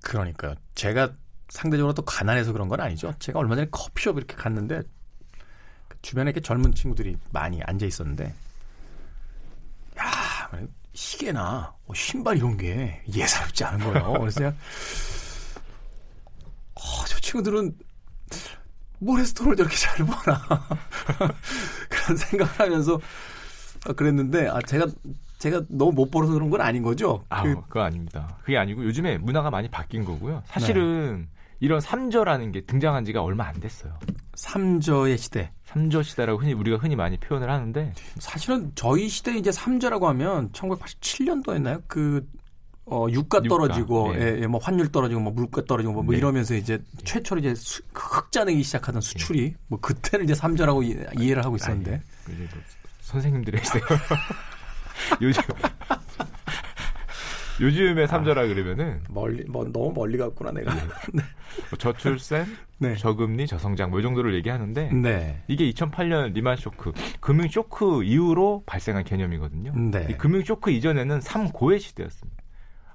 그러니까요. 0.03 0.55
제가 0.75 1.13
상대적으로 1.49 1.93
또 1.93 2.03
가난해서 2.03 2.53
그런 2.53 2.67
건 2.67 2.79
아니죠. 2.79 3.13
제가 3.19 3.39
얼마 3.39 3.55
전에 3.55 3.67
커피숍 3.71 4.17
이렇게 4.17 4.35
갔는데 4.35 4.81
그 5.87 5.97
주변에 6.01 6.29
이렇게 6.29 6.41
젊은 6.41 6.73
친구들이 6.73 7.17
많이 7.31 7.61
앉아 7.63 7.85
있었는데 7.85 8.33
야 9.99 10.51
시계나 10.93 11.73
뭐 11.85 11.95
신발 11.95 12.37
이런 12.37 12.57
게 12.57 13.01
예사롭지 13.13 13.63
않은 13.63 13.79
거예요. 13.91 14.13
그래서 14.19 14.51
어, 16.77 17.05
저 17.07 17.19
친구들은 17.19 17.75
모래스톤을 18.99 19.55
저렇게 19.55 19.75
잘 19.75 20.05
보나 20.05 20.41
그런 21.89 22.17
생각을 22.17 22.59
하면서 22.59 22.95
어, 23.87 23.93
그랬는데 23.93 24.47
아 24.47 24.59
제가 24.61 24.87
제가 25.39 25.61
너무 25.69 25.91
못 25.91 26.09
벌어서 26.09 26.33
그런 26.33 26.49
건 26.49 26.61
아닌 26.61 26.81
거죠. 26.81 27.23
아, 27.29 27.43
그, 27.43 27.55
그거 27.67 27.81
아닙니다. 27.81 28.37
그게 28.41 28.57
아니고 28.57 28.83
요즘에 28.83 29.17
문화가 29.19 29.51
많이 29.51 29.69
바뀐 29.69 30.03
거고요. 30.03 30.41
사실은 30.47 31.27
이런 31.59 31.79
삼저라는 31.79 32.51
게 32.51 32.61
등장한 32.61 33.05
지가 33.05 33.21
얼마 33.21 33.45
안 33.47 33.59
됐어요. 33.59 33.97
삼저의 34.35 35.17
시대. 35.17 35.51
삼저 35.65 36.01
시대라고 36.03 36.39
흔히 36.39 36.53
우리가 36.53 36.77
흔히 36.77 36.95
많이 36.95 37.17
표현을 37.17 37.49
하는데 37.49 37.93
사실은 38.19 38.71
저희 38.75 39.09
시대 39.09 39.35
이제 39.37 39.51
삼저라고 39.51 40.07
하면 40.09 40.51
1987년도였나요? 40.51 41.83
그 41.87 42.27
어, 42.89 43.07
유가 43.09 43.39
유가, 43.43 43.49
떨어지고, 43.49 44.15
예. 44.15 44.19
예, 44.19 44.41
예, 44.41 44.47
뭐 44.47 44.59
환율 44.61 44.89
떨어지고, 44.91 45.19
뭐 45.19 45.33
물가 45.33 45.61
떨어지고, 45.65 45.93
뭐, 45.93 46.03
뭐 46.03 46.13
네. 46.13 46.17
이러면서 46.17 46.55
이제 46.55 46.81
최초로 47.03 47.39
이제 47.41 47.53
수, 47.53 47.81
흑자내기 47.93 48.63
시작하던 48.63 49.01
수출이 49.01 49.55
뭐 49.67 49.79
그때를 49.79 50.23
이제 50.23 50.33
삼저라고 50.33 50.83
이, 50.83 50.95
이해를 51.19 51.43
하고 51.43 51.57
있었는데. 51.57 51.91
아니, 51.91 52.35
이제 52.35 52.47
뭐 52.53 52.61
선생님들이 53.01 53.59
있어요. 53.61 53.81
요즘 55.21 55.41
요즘에 57.59 58.05
삼저라 58.05 58.47
그러면은 58.47 59.01
멀리, 59.09 59.43
뭐 59.45 59.63
너무 59.65 59.91
멀리 59.93 60.17
갔구나 60.17 60.51
내가. 60.51 60.73
뭐 61.69 61.77
저출생, 61.79 62.45
네. 62.77 62.95
저금리, 62.95 63.47
저성장 63.47 63.89
뭐 63.89 63.99
이 63.99 64.03
정도를 64.03 64.35
얘기하는데 64.35 64.91
네. 64.93 65.41
이게 65.47 65.69
2008년 65.71 66.33
리만 66.33 66.55
쇼크, 66.55 66.91
금융 67.19 67.47
쇼크 67.47 68.03
이후로 68.03 68.63
발생한 68.65 69.03
개념이거든요. 69.03 69.73
네. 69.91 70.07
이 70.09 70.13
금융 70.13 70.43
쇼크 70.43 70.69
이전에는 70.71 71.19
3고의 71.19 71.79
시대였습니다. 71.79 72.43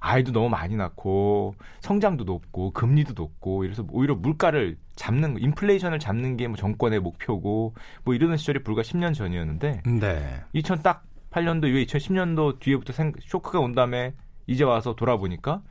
아이도 0.05 0.33
너무 0.33 0.49
많이 0.49 0.75
낳고 0.75 1.55
성장도 1.79 2.25
높고 2.25 2.71
금리도 2.71 3.13
높고 3.15 3.63
이래서 3.63 3.85
오히려 3.89 4.15
물가를 4.15 4.77
잡는 4.97 5.39
인플레이션을 5.39 5.97
잡는 5.99 6.35
게 6.35 6.47
뭐 6.47 6.57
정권의 6.57 6.99
목표고 6.99 7.73
뭐 8.03 8.13
이러는 8.13 8.35
시절이 8.35 8.63
불과 8.63 8.81
10년 8.81 9.13
전이었는데 9.13 9.81
네. 9.85 10.41
2000딱 10.55 10.99
8년도 11.31 11.69
이후에 11.69 11.85
2010년도 11.85 12.59
뒤에부터 12.59 12.91
생- 12.91 13.13
쇼크가 13.21 13.59
온 13.61 13.73
다음에 13.73 14.13
이제 14.45 14.65
와서 14.65 14.93
돌아보니까 14.93 15.61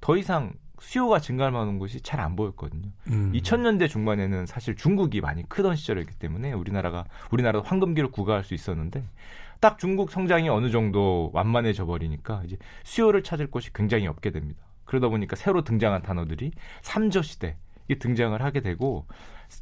더 0.00 0.16
이상 0.16 0.52
수요가 0.78 1.18
증가하는 1.18 1.78
것이 1.80 2.00
잘 2.00 2.20
안 2.20 2.36
보였거든요. 2.36 2.88
음. 3.08 3.32
2000년대 3.34 3.88
중반에는 3.88 4.46
사실 4.46 4.76
중국이 4.76 5.20
많이 5.20 5.46
크던 5.48 5.74
시절이었기 5.74 6.14
때문에 6.14 6.52
우리나라가 6.52 7.04
우리나라도 7.32 7.64
황금기를 7.66 8.10
구가할 8.12 8.44
수 8.44 8.54
있었는데 8.54 9.04
딱 9.60 9.78
중국 9.78 10.10
성장이 10.10 10.48
어느 10.48 10.70
정도 10.70 11.30
완만해져 11.32 11.86
버리니까 11.86 12.42
이제 12.46 12.56
수요를 12.82 13.22
찾을 13.22 13.50
곳이 13.50 13.72
굉장히 13.72 14.06
없게 14.06 14.30
됩니다. 14.30 14.62
그러다 14.84 15.08
보니까 15.08 15.36
새로 15.36 15.62
등장한 15.62 16.02
단어들이 16.02 16.50
삼저 16.82 17.22
시대 17.22 17.56
이 17.88 17.98
등장을 17.98 18.40
하게 18.42 18.60
되고 18.60 19.06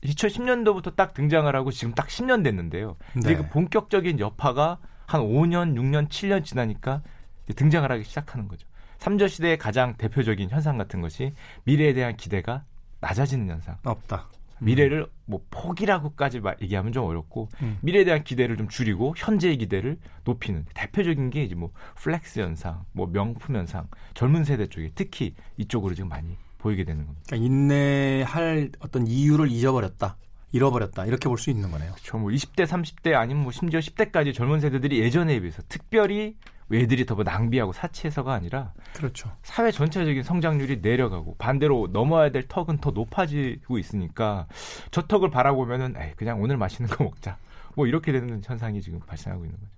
2010년도부터 0.05 0.95
딱 0.95 1.15
등장을 1.15 1.55
하고 1.55 1.71
지금 1.71 1.95
딱 1.95 2.09
10년 2.09 2.45
됐는데요. 2.45 2.97
이제 3.17 3.31
네. 3.31 3.37
그 3.37 3.49
본격적인 3.49 4.21
여파가 4.21 4.79
한 5.07 5.23
5년, 5.23 5.75
6년, 5.75 6.09
7년 6.09 6.45
지나니까 6.45 7.03
이제 7.45 7.55
등장을 7.55 7.91
하기 7.91 8.05
시작하는 8.05 8.49
거죠. 8.49 8.69
삼저 8.99 9.29
시대의 9.29 9.59
가장 9.59 9.95
대표적인 9.97 10.51
현상 10.51 10.77
같은 10.77 11.01
것이 11.01 11.35
미래에 11.65 11.95
대한 11.95 12.17
기대가 12.17 12.65
낮아지는 13.01 13.49
현상. 13.49 13.79
없다. 13.85 14.29
미래를 14.61 15.07
뭐 15.27 15.45
포기라고까지 15.51 16.41
말- 16.41 16.57
얘기하면 16.63 16.93
좀 16.93 17.05
어렵고 17.05 17.49
음. 17.63 17.79
미래에 17.83 18.05
대한 18.05 18.25
기대를 18.25 18.57
좀 18.57 18.69
줄이고 18.69 19.15
현재의 19.17 19.59
기대를 19.59 19.99
높이는 20.25 20.65
대표적인 20.75 21.31
게 21.31 21.43
이제 21.45 21.55
뭐 21.55 21.71
flex 21.97 22.41
현상, 22.41 22.85
뭐 22.93 23.07
명품 23.07 23.57
현상, 23.57 23.87
젊은 24.15 24.45
세대 24.45 24.67
쪽에 24.67 24.91
특히 24.95 25.35
이쪽으로 25.57 25.95
지금 25.95 26.09
많이 26.09 26.37
보이게 26.59 26.85
되는 26.85 27.05
겁니다. 27.05 27.23
그러니까 27.29 27.47
인내할 27.47 28.71
어떤 28.81 29.07
이유를 29.07 29.49
잊어버렸다. 29.51 30.17
잃어버렸다. 30.51 31.05
이렇게 31.07 31.29
볼 31.29 31.37
수 31.39 31.51
있는 31.51 31.71
거네요. 31.71 31.93
그렇죠. 31.93 32.19
뭐 32.19 32.31
20대, 32.31 32.65
30대 32.67 33.13
아니면 33.15 33.43
뭐 33.43 33.53
심지어 33.53 33.81
10대까지 33.81 34.33
젊은 34.35 34.61
세대들이 34.61 34.99
예전에 34.99 35.39
비해서 35.41 35.63
특별히 35.69 36.37
애들이 36.73 37.07
더뭐 37.07 37.25
낭비하고 37.25 37.73
사치해서가 37.73 38.35
아니라 38.35 38.73
그렇죠. 38.95 39.31
사회 39.43 39.71
전체적인 39.71 40.23
성장률이 40.23 40.81
내려가고 40.81 41.35
반대로 41.39 41.89
넘어야 41.93 42.31
될 42.31 42.47
턱은 42.47 42.79
더 42.79 42.91
높아지고 42.91 43.79
있으니까 43.79 44.47
저 44.91 45.03
턱을 45.07 45.31
바라보면은 45.31 45.95
에이, 45.99 46.13
그냥 46.17 46.43
오늘 46.43 46.57
맛있는 46.57 46.91
거 46.91 47.05
먹자. 47.05 47.39
뭐 47.75 47.87
이렇게 47.87 48.13
되는 48.13 48.43
현상이 48.45 48.83
지금 48.83 49.01
발생하고 49.01 49.45
있는 49.45 49.59
거죠. 49.59 49.71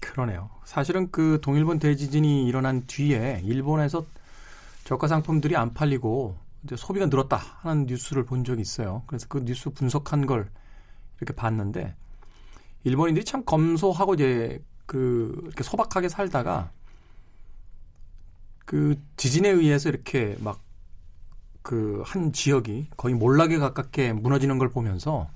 그러네요. 0.00 0.50
사실은 0.64 1.10
그 1.10 1.38
동일본 1.42 1.78
대지진이 1.78 2.46
일어난 2.46 2.84
뒤에 2.86 3.42
일본에서 3.44 4.04
저가 4.84 5.06
상품들이 5.06 5.56
안 5.56 5.72
팔리고 5.74 6.36
이제 6.64 6.76
소비가 6.76 7.06
늘었다 7.06 7.36
하는 7.36 7.86
뉴스를 7.86 8.24
본 8.24 8.44
적이 8.44 8.62
있어요. 8.62 9.02
그래서 9.06 9.26
그 9.28 9.44
뉴스 9.44 9.70
분석한 9.70 10.26
걸 10.26 10.50
이렇게 11.18 11.34
봤는데 11.34 11.94
일본인들이 12.84 13.24
참 13.24 13.44
검소하고 13.44 14.14
이제 14.14 14.62
그 14.90 15.38
이렇게 15.44 15.62
소박하게 15.62 16.08
살다가 16.08 16.70
그 18.64 18.96
지진에 19.16 19.48
의해서 19.48 19.88
이렇게 19.88 20.36
막 20.40 20.58
그 21.62 22.02
한 22.06 22.32
지역이 22.32 22.86
거의 22.96 23.14
몰락에 23.14 23.58
가깝게 23.58 24.14
무너지는 24.14 24.56
걸 24.58 24.70
보면서 24.70 25.28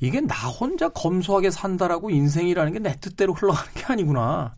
이게 0.00 0.20
나 0.22 0.34
혼자 0.48 0.88
검소하게 0.88 1.50
산다라고 1.50 2.08
인생이라는 2.10 2.72
게 2.72 2.78
내 2.78 2.96
뜻대로 2.96 3.34
흘러가는 3.34 3.70
게 3.74 3.84
아니구나. 3.84 4.54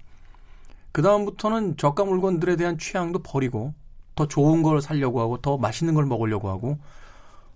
그 0.93 1.03
다음부터는 1.03 1.77
저가 1.79 2.05
물건들에 2.05 2.55
대한 2.55 2.79
취향도 2.79 3.19
버리고 3.25 3.75
더 4.15 4.29
좋은 4.29 4.63
걸 4.63 4.81
살려고 4.81 5.21
하고 5.21 5.37
더 5.39 5.59
맛있는 5.59 5.95
걸 5.95 6.07
먹으려고 6.07 6.49
하고 6.49 6.79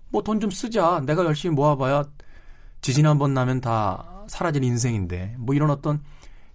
뭐 0.09 0.21
돈 0.21 0.41
좀 0.41 0.51
쓰자. 0.51 1.01
내가 1.05 1.23
열심히 1.23 1.55
모아봐야 1.55 2.03
지진 2.81 3.05
한 3.07 3.17
번 3.17 3.33
나면 3.33 3.61
다 3.61 4.16
사라질 4.27 4.63
인생인데 4.63 5.35
뭐 5.37 5.55
이런 5.55 5.69
어떤 5.69 6.01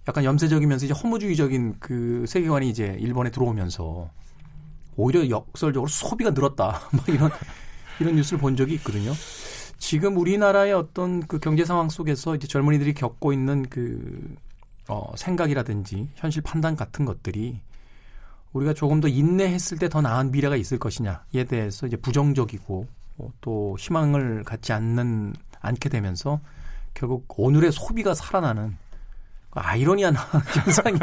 약간 0.07 0.23
염세적이면서 0.23 0.85
이제 0.85 0.93
허무주의적인 0.93 1.75
그 1.79 2.25
세계관이 2.27 2.69
이제 2.69 2.97
일본에 2.99 3.31
들어오면서 3.31 4.09
오히려 4.95 5.29
역설적으로 5.29 5.87
소비가 5.87 6.31
늘었다. 6.31 6.81
막 6.91 7.07
이런 7.09 7.31
이런 7.99 8.15
뉴스를 8.15 8.39
본 8.39 8.55
적이 8.55 8.75
있거든요. 8.75 9.13
지금 9.77 10.17
우리나라의 10.17 10.73
어떤 10.73 11.25
그 11.27 11.39
경제 11.39 11.65
상황 11.65 11.89
속에서 11.89 12.35
이제 12.35 12.47
젊은이들이 12.47 12.93
겪고 12.93 13.33
있는 13.33 13.63
그 13.69 14.35
어, 14.87 15.11
생각이라든지 15.15 16.09
현실 16.15 16.41
판단 16.41 16.75
같은 16.75 17.05
것들이 17.05 17.59
우리가 18.53 18.73
조금 18.73 18.99
더 19.01 19.07
인내했을 19.07 19.77
때 19.79 19.89
더 19.89 20.01
나은 20.01 20.31
미래가 20.31 20.55
있을 20.55 20.77
것이냐에 20.77 21.43
대해서 21.47 21.87
이제 21.87 21.97
부정적이고 21.97 22.87
어, 23.17 23.29
또 23.41 23.75
희망을 23.79 24.43
갖지 24.43 24.73
않는 24.73 25.33
않게 25.61 25.89
되면서 25.89 26.39
결국 26.93 27.25
오늘의 27.37 27.71
소비가 27.71 28.13
살아나는 28.13 28.77
그 29.49 29.59
아이러니한 29.59 30.15
현상이 30.65 30.97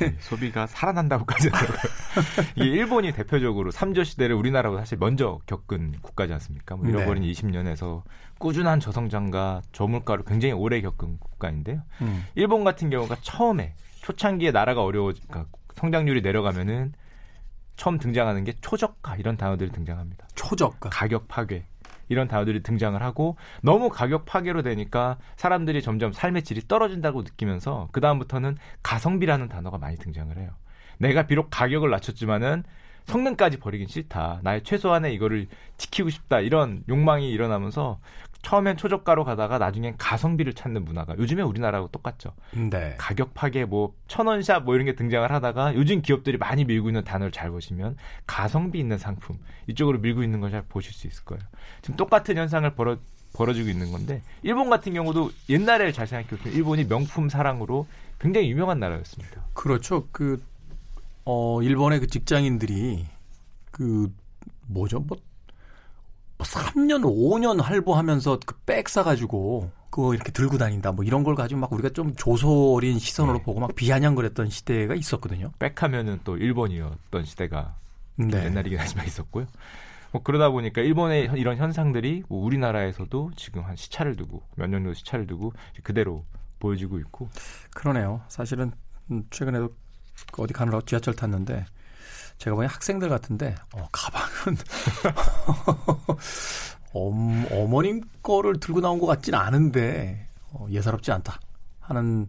네, 0.00 0.16
소비가 0.20 0.66
살아난다고까지. 0.66 1.50
이게 2.56 2.64
일본이 2.64 3.12
대표적으로 3.12 3.70
삼저 3.70 4.04
시대를 4.04 4.34
우리나라보다 4.34 4.82
사실 4.82 4.96
먼저 4.96 5.38
겪은 5.44 5.96
국가지 6.00 6.32
않습니까? 6.32 6.76
뭐 6.76 6.88
잃어버린 6.88 7.24
네. 7.24 7.32
20년에서 7.32 8.02
꾸준한 8.38 8.80
저성장과 8.80 9.62
저물가를 9.72 10.24
굉장히 10.24 10.54
오래 10.54 10.80
겪은 10.80 11.18
국가인데요. 11.18 11.82
음, 12.00 12.24
일본 12.34 12.64
같은 12.64 12.88
경우가 12.88 13.16
처음에 13.20 13.74
초창기에 14.00 14.50
나라가 14.50 14.82
어려워 14.82 15.12
그러니까 15.12 15.46
성장률이 15.74 16.22
내려가면은 16.22 16.94
처음 17.76 17.98
등장하는 17.98 18.44
게 18.44 18.54
초저가 18.60 19.16
이런 19.16 19.36
단어들이 19.36 19.70
등장합니다. 19.72 20.26
초저가 20.34 20.88
가격 20.90 21.28
파괴. 21.28 21.66
이런 22.08 22.28
단어들이 22.28 22.62
등장을 22.62 23.00
하고 23.02 23.36
너무 23.62 23.88
가격 23.88 24.24
파괴로 24.24 24.62
되니까 24.62 25.18
사람들이 25.36 25.82
점점 25.82 26.12
삶의 26.12 26.42
질이 26.42 26.62
떨어진다고 26.68 27.22
느끼면서 27.22 27.88
그 27.92 28.00
다음부터는 28.00 28.56
가성비라는 28.82 29.48
단어가 29.48 29.78
많이 29.78 29.96
등장을 29.96 30.36
해요. 30.36 30.50
내가 30.98 31.26
비록 31.26 31.48
가격을 31.50 31.90
낮췄지만은 31.90 32.64
성능까지 33.04 33.58
버리긴 33.58 33.86
싫다. 33.86 34.40
나의 34.42 34.62
최소한의 34.62 35.14
이거를 35.14 35.46
지키고 35.76 36.10
싶다. 36.10 36.40
이런 36.40 36.82
욕망이 36.88 37.30
일어나면서 37.30 37.98
처음엔 38.44 38.76
초저가로 38.76 39.24
가다가 39.24 39.58
나중엔 39.58 39.96
가성비를 39.98 40.52
찾는 40.54 40.84
문화가 40.84 41.16
요즘에 41.18 41.42
우리나라하고 41.42 41.88
똑같죠. 41.88 42.32
네. 42.52 42.94
가격 42.96 43.34
파괴 43.34 43.64
뭐 43.64 43.94
천원샵 44.06 44.64
뭐 44.64 44.74
이런 44.74 44.84
게 44.84 44.94
등장을 44.94 45.30
하다가 45.30 45.74
요즘 45.74 46.00
기업들이 46.02 46.38
많이 46.38 46.64
밀고 46.64 46.88
있는 46.88 47.02
단어를 47.04 47.32
잘 47.32 47.50
보시면 47.50 47.96
가성비 48.26 48.78
있는 48.78 48.98
상품 48.98 49.38
이쪽으로 49.66 49.98
밀고 49.98 50.22
있는 50.22 50.40
걸 50.40 50.54
잘 50.54 50.62
보실 50.68 50.92
수 50.92 51.08
있을 51.08 51.24
거예요. 51.24 51.42
지금 51.82 51.96
똑같은 51.96 52.36
현상을 52.36 52.68
벌어 52.76 52.96
벌어지고 53.32 53.68
있는 53.68 53.90
건데 53.90 54.22
일본 54.44 54.70
같은 54.70 54.92
경우도 54.94 55.32
옛날에 55.48 55.90
잘 55.90 56.06
생각해 56.06 56.40
보면 56.40 56.54
일본이 56.56 56.84
명품 56.86 57.28
사랑으로 57.28 57.88
굉장히 58.20 58.48
유명한 58.50 58.78
나라였습니다. 58.78 59.42
그렇죠. 59.54 60.06
그, 60.12 60.40
어, 61.24 61.60
일본의 61.60 61.98
그 61.98 62.06
직장인들이 62.06 63.04
그, 63.72 64.14
뭐죠? 64.68 65.00
뭐, 65.00 65.08
뭐 65.08 65.18
3년, 66.44 67.02
5년 67.02 67.60
할부하면서 67.60 68.40
그백 68.46 68.88
사가지고 68.88 69.70
그거 69.90 70.14
이렇게 70.14 70.32
들고 70.32 70.58
다닌다. 70.58 70.92
뭐 70.92 71.04
이런 71.04 71.22
걸 71.24 71.34
가지고 71.34 71.60
막 71.60 71.72
우리가 71.72 71.90
좀 71.90 72.14
조소어린 72.16 72.98
시선으로 72.98 73.38
네. 73.38 73.44
보고 73.44 73.60
막 73.60 73.74
비아냥거렸던 73.74 74.50
시대가 74.50 74.94
있었거든요. 74.94 75.52
백하면은 75.58 76.20
또 76.24 76.36
일본이었던 76.36 77.24
시대가 77.24 77.76
좀 78.16 78.28
네. 78.30 78.44
옛날이긴 78.46 78.78
하지만 78.78 79.06
있었고요. 79.06 79.46
뭐 80.12 80.22
그러다 80.22 80.50
보니까 80.50 80.80
일본의 80.82 81.28
현- 81.28 81.36
이런 81.38 81.56
현상들이 81.56 82.24
뭐 82.28 82.44
우리나라에서도 82.44 83.32
지금 83.36 83.64
한 83.64 83.74
시차를 83.76 84.16
두고 84.16 84.42
몇 84.56 84.66
년 84.68 84.82
정도 84.82 84.94
시차를 84.94 85.26
두고 85.26 85.52
그대로 85.82 86.24
보여지고 86.60 86.98
있고 87.00 87.28
그러네요. 87.74 88.22
사실은 88.28 88.72
음, 89.10 89.24
최근에도 89.30 89.68
그 90.32 90.42
어디 90.42 90.52
가느라고 90.54 90.84
지하철 90.86 91.14
탔는데 91.14 91.64
제가 92.38 92.56
보니 92.56 92.68
학생들 92.68 93.08
같은데 93.08 93.54
어, 93.74 93.86
가방은 93.92 94.56
엄, 96.92 97.46
어머님 97.50 98.02
거를 98.22 98.58
들고 98.60 98.80
나온 98.80 98.98
것 98.98 99.06
같진 99.06 99.34
않은데 99.34 100.28
어, 100.52 100.66
예사롭지 100.70 101.12
않다 101.12 101.40
하는 101.80 102.28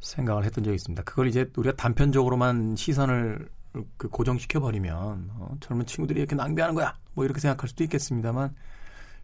생각을 0.00 0.44
했던 0.44 0.64
적이 0.64 0.74
있습니다. 0.76 1.02
그걸 1.04 1.28
이제 1.28 1.50
우리가 1.56 1.74
단편적으로만 1.76 2.76
시선을 2.76 3.48
그 3.96 4.08
고정시켜 4.08 4.60
버리면 4.60 5.30
어, 5.34 5.56
젊은 5.60 5.86
친구들이 5.86 6.20
이렇게 6.20 6.34
낭비하는 6.34 6.74
거야 6.74 6.96
뭐 7.14 7.24
이렇게 7.24 7.40
생각할 7.40 7.68
수도 7.68 7.84
있겠습니다만 7.84 8.54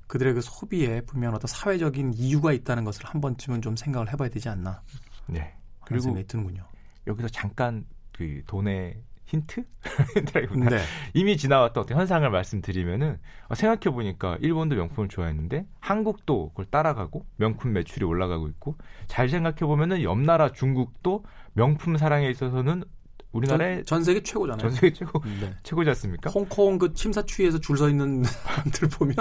그들의 0.06 0.34
그 0.34 0.40
소비에 0.42 1.00
분명 1.02 1.34
어떤 1.34 1.46
사회적인 1.48 2.14
이유가 2.14 2.52
있다는 2.52 2.84
것을 2.84 3.04
한 3.06 3.20
번쯤은 3.20 3.62
좀 3.62 3.76
생각을 3.76 4.12
해봐야 4.12 4.28
되지 4.28 4.48
않나 4.48 4.82
네. 5.26 5.54
그리고 5.84 5.84
그리고 5.84 6.02
생각이 6.02 6.26
드는군요. 6.26 6.64
여기서 7.06 7.28
잠깐 7.28 7.86
그 8.12 8.42
돈의 8.46 9.00
힌트? 9.32 9.64
힌트라기보다 10.14 10.70
네. 10.70 10.78
이미 11.14 11.36
지나왔던 11.38 11.84
어떤 11.84 11.98
현상을 11.98 12.28
말씀드리면은 12.28 13.18
어, 13.48 13.54
생각해 13.54 13.94
보니까 13.94 14.36
일본도 14.40 14.76
명품을 14.76 15.08
좋아했는데 15.08 15.66
한국도 15.80 16.50
그걸 16.50 16.66
따라가고 16.66 17.24
명품 17.36 17.72
매출이 17.72 18.04
올라가고 18.04 18.48
있고 18.48 18.76
잘 19.06 19.28
생각해 19.30 19.60
보면은 19.60 20.02
옆 20.02 20.18
나라 20.18 20.52
중국도 20.52 21.24
명품 21.54 21.96
사랑에 21.96 22.28
있어서는 22.30 22.84
우리나라의 23.32 23.76
전, 23.76 23.84
전 23.86 24.04
세계 24.04 24.22
최고잖아요. 24.22 24.58
전 24.60 24.70
세계 24.70 24.92
최고 24.92 25.22
네. 25.40 25.54
최고지 25.62 25.88
않습니까? 25.88 26.30
홍콩 26.30 26.76
그 26.78 26.92
침사추이에서 26.92 27.60
줄 27.60 27.78
서 27.78 27.88
있는 27.88 28.22
사람들 28.24 28.88
보면 28.90 29.16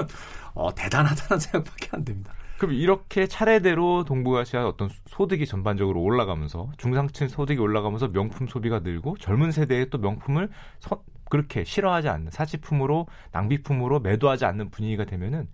어, 0.53 0.75
대단하다는 0.75 1.39
생각밖에 1.39 1.87
안 1.93 2.03
됩니다. 2.03 2.33
그럼 2.61 2.75
이렇게 2.75 3.25
차례대로 3.25 4.03
동북아시아 4.03 4.67
어떤 4.67 4.87
소득이 5.07 5.47
전반적으로 5.47 5.99
올라가면서 5.99 6.69
중상층 6.77 7.27
소득이 7.27 7.59
올라가면서 7.59 8.09
명품 8.09 8.45
소비가 8.45 8.81
늘고 8.81 9.17
젊은 9.17 9.51
세대에 9.51 9.85
또 9.85 9.97
명품을 9.97 10.47
선- 10.79 10.99
그렇게 11.27 11.63
싫어하지 11.63 12.07
않는 12.09 12.29
사치품으로 12.29 13.07
낭비품으로 13.31 14.01
매도하지 14.01 14.45
않는 14.45 14.69
분위기가 14.69 15.05
되면은 15.05 15.47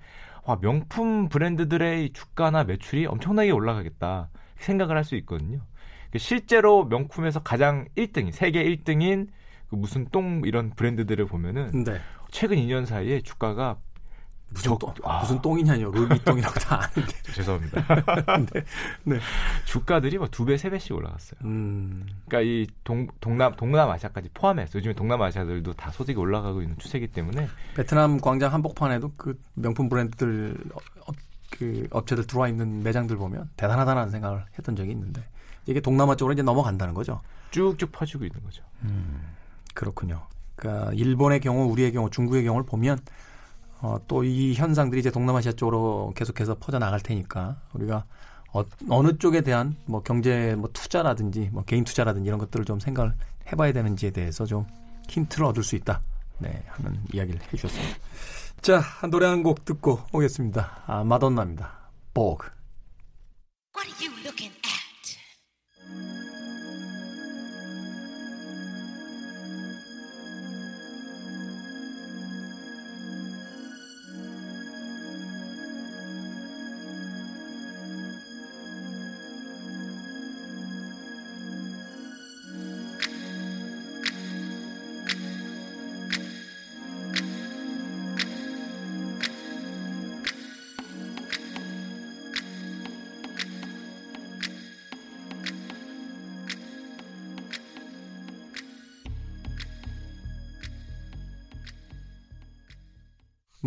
와 0.43 0.60
명품 0.60 1.30
브랜드들의 1.30 2.08
이 2.08 2.12
주가나 2.12 2.65
매출이 2.65 3.06
엄청나게 3.06 3.52
올라가겠다 3.52 4.28
생각을 4.58 4.98
할 4.98 5.06
수 5.06 5.15
있거든요. 5.15 5.62
실제로 6.17 6.84
명품에서 6.84 7.41
가장 7.41 7.86
1등, 7.96 8.34
세계 8.34 8.65
1등인 8.65 9.30
그 9.70 9.76
무슨 9.76 10.10
똥 10.12 10.41
이런 10.43 10.72
브랜드들을 10.72 11.26
보면은 11.28 11.86
네. 11.86 12.02
최근 12.32 12.58
2년 12.58 12.86
사이에 12.86 13.22
주가가 13.22 13.78
무슨 14.50 14.70
적- 14.72 14.80
똥, 14.80 14.94
아. 15.04 15.20
무슨 15.20 15.42
똥이냐뇨. 15.42 15.92
루비똥이라고 15.92 16.60
다 16.60 16.82
아는데. 16.82 17.14
죄송합니다. 17.34 17.86
네. 18.54 18.64
네. 19.04 19.20
주가들이 19.66 20.18
뭐두 20.18 20.46
배, 20.46 20.58
세 20.58 20.70
배씩 20.70 20.94
올라갔어요. 20.96 21.40
음, 21.44 22.06
그러니까 22.28 22.50
이 22.50 22.66
동, 22.84 23.08
동남 23.20 23.56
동남아시아까지 23.56 24.30
포함해서 24.34 24.80
요즘에 24.80 24.94
동남아시아들도 24.94 25.74
다 25.74 25.92
소득이 25.92 26.18
올라가고 26.18 26.62
있는 26.62 26.78
추세이기 26.78 27.08
때문에 27.08 27.48
베트남 27.76 28.20
광장 28.20 28.54
한복판에도 28.54 29.12
그 29.18 29.40
명품 29.54 29.90
브랜드들 29.90 30.56
어, 30.74 30.78
어, 31.08 31.14
그 31.52 31.88
업체들 31.92 32.26
들어와 32.26 32.48
있는 32.48 32.84
매장들 32.84 33.18
보면 33.18 33.50
대단하다는 33.58 34.10
생각을 34.12 34.46
했던 34.58 34.76
적이 34.76 34.92
있는데 34.92 35.24
이게 35.66 35.82
동남아 35.82 36.16
쪽으로 36.16 36.34
이제 36.34 36.42
넘어간다는 36.42 36.94
거죠. 36.94 37.22
쭉쭉 37.52 37.92
퍼지고 37.92 38.24
있는 38.26 38.42
거죠. 38.44 38.64
그렇군요. 39.74 40.26
그러니까 40.56 40.92
일본의 40.94 41.40
경우, 41.42 41.70
우리의 41.72 41.92
경우, 41.92 42.10
중국의 42.10 42.44
경우를 42.46 42.66
보면 42.66 42.98
어, 43.82 43.98
또 44.08 44.24
이 44.24 44.54
현상들이 44.56 45.00
이제 45.00 45.12
동남아시아 45.12 45.52
쪽으로 45.54 46.12
계속해서 46.16 46.56
퍼져 46.60 46.80
나갈 46.80 47.00
테니까 47.00 47.58
우리가 47.74 48.06
어, 48.54 48.63
어느 48.90 49.18
쪽에 49.18 49.42
대한 49.42 49.76
뭐 49.86 50.02
경제 50.02 50.56
뭐 50.56 50.70
투자라든지 50.74 51.50
뭐 51.52 51.63
개인 51.63 51.84
투자라든지 51.84 52.28
이런 52.28 52.40
것들을 52.40 52.66
좀 52.66 52.80
생각을 52.80 53.13
해봐야 53.52 53.72
되는지에 53.74 54.12
대해서 54.12 54.46
좀 54.46 54.66
힌트를 55.10 55.46
얻을 55.46 55.63
수 55.63 55.76
있다. 55.76 56.02
네, 56.40 56.63
하는 56.68 57.00
이야기를 57.13 57.40
해주셨습니다. 57.54 57.98
자, 58.62 58.82
노래 59.10 59.26
한 59.28 59.44
곡 59.44 59.66
듣고 59.66 60.02
오겠습니다. 60.12 60.84
아, 60.88 61.04
마돈나입니다. 61.04 61.72
보그. 62.13 62.50
What 63.76 63.88
are 63.90 64.08
you 64.08 64.24
looking 64.26 64.54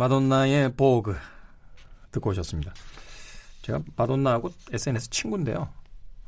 마돈나의 0.01 0.73
보그 0.73 1.15
듣고 2.11 2.31
오셨습니다. 2.31 2.73
제가 3.61 3.81
마돈나하고 3.95 4.51
SNS 4.71 5.11
친구인데요. 5.11 5.69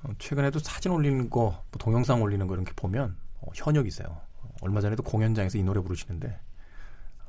어, 0.03 0.09
최근에도 0.19 0.59
사진 0.59 0.91
올리는 0.91 1.27
거, 1.27 1.63
뭐 1.71 1.79
동영상 1.79 2.21
올리는 2.21 2.45
거 2.45 2.53
이렇게 2.53 2.71
보면 2.75 3.17
어, 3.41 3.47
현역이세요. 3.55 4.07
어, 4.07 4.49
얼마 4.61 4.79
전에도 4.79 5.01
공연장에서 5.01 5.57
이 5.57 5.63
노래 5.63 5.81
부르시는데 5.81 6.39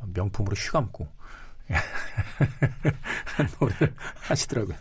어, 0.00 0.06
명품으로 0.12 0.54
휘감고 0.54 1.08
노래를 3.60 3.94
하시더라고요. 4.20 4.76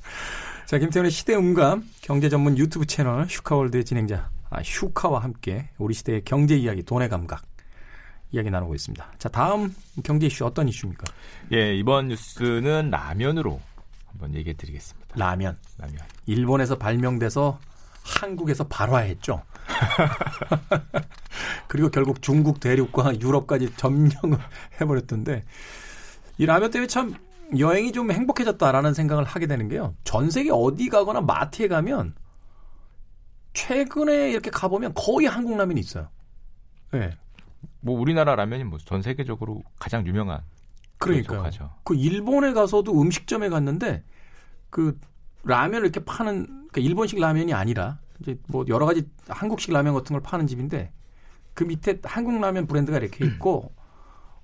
자, 0.65 0.77
김태훈의 0.79 1.11
시대 1.11 1.33
음감 1.33 1.89
경제 2.01 2.27
전문 2.27 2.57
유튜브 2.57 2.85
채널 2.85 3.29
슈카월드의 3.29 3.85
진행자 3.85 4.29
아, 4.49 4.61
슈카와 4.61 5.23
함께 5.23 5.69
우리 5.77 5.93
시대의 5.93 6.23
경제 6.25 6.57
이야기, 6.57 6.83
돈의 6.83 7.07
감각 7.07 7.52
이야기 8.33 8.49
나누고 8.49 8.75
있습니다. 8.75 9.13
자, 9.19 9.29
다음 9.29 9.73
경제 10.03 10.25
이슈 10.25 10.45
어떤 10.45 10.67
이슈입니까? 10.67 11.05
예, 11.53 11.75
이번 11.75 12.07
뉴스는 12.07 12.89
라면으로 12.89 13.61
한번 14.07 14.33
얘기해 14.33 14.55
드리겠습니다. 14.57 15.15
라면. 15.15 15.57
라면. 15.77 15.97
일본에서 16.25 16.77
발명돼서 16.77 17.59
한국에서 18.03 18.67
발화했죠. 18.67 19.43
그리고 21.67 21.89
결국 21.89 22.21
중국 22.21 22.59
대륙과 22.59 23.21
유럽까지 23.21 23.75
점령을 23.77 24.37
해버렸던데 24.81 25.43
이 26.37 26.45
라면 26.45 26.71
때문에 26.71 26.87
참 26.87 27.13
여행이 27.57 27.91
좀 27.91 28.11
행복해졌다라는 28.11 28.95
생각을 28.95 29.23
하게 29.23 29.45
되는 29.45 29.69
게요. 29.69 29.93
전 30.03 30.31
세계 30.31 30.49
어디 30.51 30.89
가거나 30.89 31.21
마트에 31.21 31.67
가면 31.67 32.15
최근에 33.53 34.31
이렇게 34.31 34.49
가보면 34.49 34.93
거의 34.95 35.27
한국 35.27 35.55
라면이 35.55 35.79
있어요. 35.79 36.09
네. 36.91 37.11
뭐 37.83 37.99
우리나라 37.99 38.35
라면이 38.35 38.63
뭐 38.63 38.79
전 38.85 39.01
세계적으로 39.01 39.61
가장 39.79 40.05
유명한 40.07 40.41
그러니까요. 40.97 41.69
그 41.83 41.95
일본에 41.95 42.53
가서도 42.53 42.99
음식점에 43.01 43.49
갔는데 43.49 44.03
그 44.69 44.97
라면을 45.43 45.83
이렇게 45.85 46.03
파는 46.03 46.45
그러니까 46.71 46.81
일본식 46.81 47.19
라면이 47.19 47.53
아니라 47.53 47.99
이제 48.21 48.37
뭐 48.47 48.63
여러 48.69 48.85
가지 48.85 49.03
한국식 49.27 49.73
라면 49.73 49.93
같은 49.93 50.13
걸 50.13 50.21
파는 50.21 50.47
집인데 50.47 50.91
그 51.53 51.65
밑에 51.65 51.99
한국 52.03 52.39
라면 52.39 52.65
브랜드가 52.67 52.97
이렇게 52.97 53.25
있고 53.25 53.73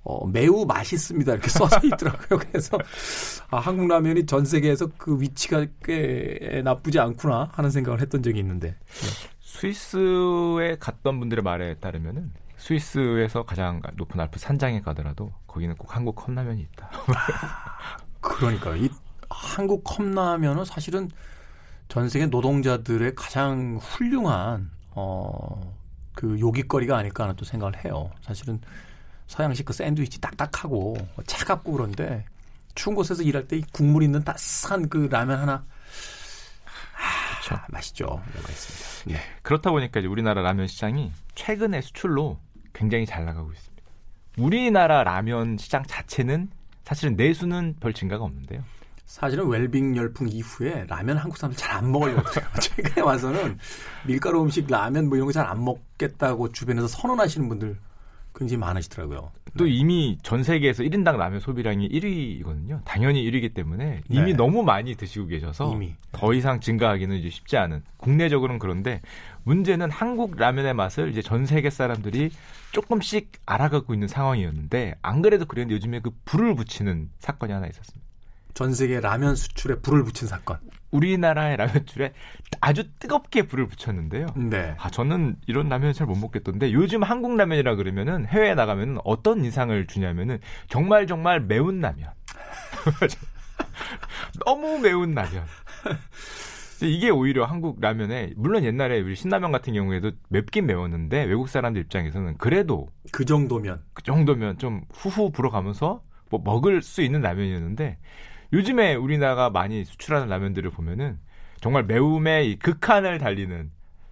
어, 0.04 0.26
매우 0.28 0.66
맛있습니다. 0.66 1.32
이렇게 1.34 1.50
써져 1.50 1.80
있더라고요. 1.86 2.40
그래서 2.40 2.78
아, 3.50 3.58
한국 3.60 3.88
라면이 3.88 4.26
전 4.26 4.44
세계에서 4.46 4.88
그 4.98 5.20
위치가 5.20 5.66
꽤 5.84 6.62
나쁘지 6.64 7.00
않구나 7.00 7.50
하는 7.54 7.70
생각을 7.72 8.02
했던 8.02 8.22
적이 8.24 8.40
있는데. 8.40 8.76
스위스에 9.42 10.78
갔던 10.80 11.20
분들의 11.20 11.44
말에 11.44 11.76
따르면은 11.76 12.32
스위스에서 12.60 13.44
가장 13.44 13.82
높은 13.96 14.20
알프 14.20 14.38
산장에 14.38 14.82
가더라도 14.82 15.34
거기는 15.48 15.76
꼭 15.76 15.96
한국 15.96 16.16
컵라면이 16.16 16.62
있다. 16.62 16.90
그러니까 18.22 18.76
이 18.76 18.90
한국 19.30 19.84
컵라면은 19.84 20.66
사실은 20.66 21.10
전 21.88 22.08
세계 22.10 22.28
노동자들의 22.28 23.16
가장 23.16 23.78
훌륭한 23.82 24.70
어 24.92 25.80
그 26.20 26.38
요깃거리가 26.38 26.98
아닐까 26.98 27.24
하는 27.24 27.38
또 27.38 27.46
생각을 27.46 27.86
해요. 27.86 28.12
사실은 28.22 28.60
서양식 29.28 29.66
그 29.66 29.72
샌드위치 29.72 30.20
딱딱하고 30.20 30.98
차갑고 31.26 31.72
그런데 31.72 32.26
추운 32.76 32.94
곳에서 32.94 33.24
일할 33.24 33.48
때 33.48 33.56
이 33.56 33.64
국물 33.72 34.04
있는 34.04 34.22
따스한 34.26 34.90
그 34.90 35.08
라면 35.10 35.40
하나 35.40 35.54
아, 36.98 37.40
그렇죠. 37.42 37.64
맛있죠. 37.70 38.06
이런 38.34 38.44
있습니다. 38.50 39.18
네. 39.18 39.40
그렇다 39.44 39.72
보니까 39.72 40.02
이제 40.02 40.10
우리나라 40.10 40.42
라면 40.42 40.68
시장이 40.68 41.14
최근에 41.36 41.80
수출로 41.80 42.38
굉장히 42.74 43.06
잘 43.06 43.26
나가고 43.26 43.52
있습니다. 43.52 43.84
우리나라 44.38 45.04
라면 45.04 45.58
시장 45.58 45.84
자체는 45.84 46.50
사실은 46.84 47.16
내수는 47.16 47.76
별 47.80 47.94
증가가 47.94 48.24
없는데요. 48.24 48.64
사실은 49.06 49.48
웰빙 49.48 49.96
열풍 49.98 50.28
이후에 50.30 50.86
라면 50.88 51.18
한국 51.18 51.38
사람들 51.38 51.58
잘 51.58 51.72
안 51.78 51.92
먹으려고. 51.92 52.22
최근에 52.62 53.02
와서는 53.02 53.58
밀가루 54.06 54.42
음식 54.44 54.68
라면 54.70 55.08
뭐 55.10 55.18
이런 55.18 55.26
거 55.28 55.32
잘 55.34 55.46
안 55.48 55.64
먹겠다고 55.66 56.52
주변에서 56.52 56.88
선언하시는 56.88 57.50
분들 57.50 57.78
굉장히 58.36 58.60
많으시더라고요. 58.60 59.32
또 59.58 59.68
이미 59.68 60.18
전 60.24 60.44
세계에서 60.44 60.84
1인당 60.84 61.18
라면 61.18 61.40
소비량이 61.40 61.90
1위거든요. 61.90 62.84
당연히 62.86 63.30
1위기 63.30 63.54
때문에 63.54 64.02
이미 64.10 64.32
네. 64.32 64.34
너무 64.34 64.64
많이 64.64 64.96
드시고 64.96 65.28
계셔서 65.28 65.74
이미. 65.74 65.94
더 66.12 66.34
이상 66.34 66.60
증가하기는 66.60 67.16
이제 67.18 67.30
쉽지 67.30 67.58
않은 67.58 67.84
국내적으로는 67.98 68.60
그런데 68.60 69.02
문제는 69.44 69.90
한국 69.92 70.36
라면의 70.38 70.74
맛을 70.74 71.10
이제 71.10 71.22
전 71.22 71.46
세계 71.46 71.70
사람들이 71.70 72.32
조금씩 72.72 73.32
알아가고 73.46 73.94
있는 73.94 74.08
상황이었는데 74.08 74.96
안 75.02 75.22
그래도 75.22 75.46
그랬는데 75.46 75.76
요즘에 75.76 76.00
그 76.02 76.12
불을 76.26 76.56
붙이는 76.56 77.10
사건이 77.20 77.52
하나 77.52 77.68
있었습니다. 77.68 78.09
전 78.54 78.74
세계 78.74 79.00
라면 79.00 79.36
수출에 79.36 79.76
불을 79.76 80.04
붙인 80.04 80.28
사건. 80.28 80.58
우리나라의 80.92 81.58
라면줄에 81.58 82.14
아주 82.62 82.84
뜨겁게 82.98 83.44
불을 83.44 83.68
붙였는데요. 83.68 84.26
네. 84.36 84.76
아, 84.80 84.90
저는 84.90 85.36
이런 85.46 85.70
라면 85.70 85.94
잘 85.94 86.08
못 86.08 86.16
먹겠던데 86.18 86.74
요즘 86.74 87.04
한국 87.04 87.36
라면이라 87.38 87.76
그러면은 87.76 88.26
해외에 88.26 88.56
나가면 88.56 89.00
어떤 89.04 89.46
인상을 89.46 89.86
주냐면은 89.88 90.40
정말 90.68 91.06
정말 91.06 91.40
매운 91.42 91.80
라면. 91.80 92.10
너무 94.46 94.80
매운 94.80 95.14
라면. 95.14 95.46
이게 96.82 97.10
오히려 97.10 97.44
한국 97.46 97.80
라면에 97.82 98.32
물론 98.36 98.64
옛날에 98.64 99.02
우리 99.02 99.16
신라면 99.16 99.52
같은 99.52 99.74
경우에도 99.74 100.12
맵긴 100.30 100.66
매웠는데 100.66 101.26
외국 101.26 101.50
사람들 101.50 101.82
입장에서는 101.84 102.38
그래도 102.38 102.88
그 103.12 103.26
정도면 103.26 103.84
그 103.94 104.02
정도면 104.04 104.58
좀 104.60 104.82
후후 104.92 105.30
불어가면서 105.32 106.02
뭐 106.30 106.42
먹을 106.44 106.82
수 106.82 107.02
있는 107.02 107.22
라면이었는데 107.22 107.98
요즘에 108.54 108.96
우리나라가 108.96 109.50
많이 109.50 109.86
수출하는 109.86 110.28
라면들을 110.28 110.70
보면은 110.72 111.20
정말 111.62 111.84
매움의 111.84 112.52
이 112.52 112.60
극한을 112.60 113.20
달리는 113.20 113.72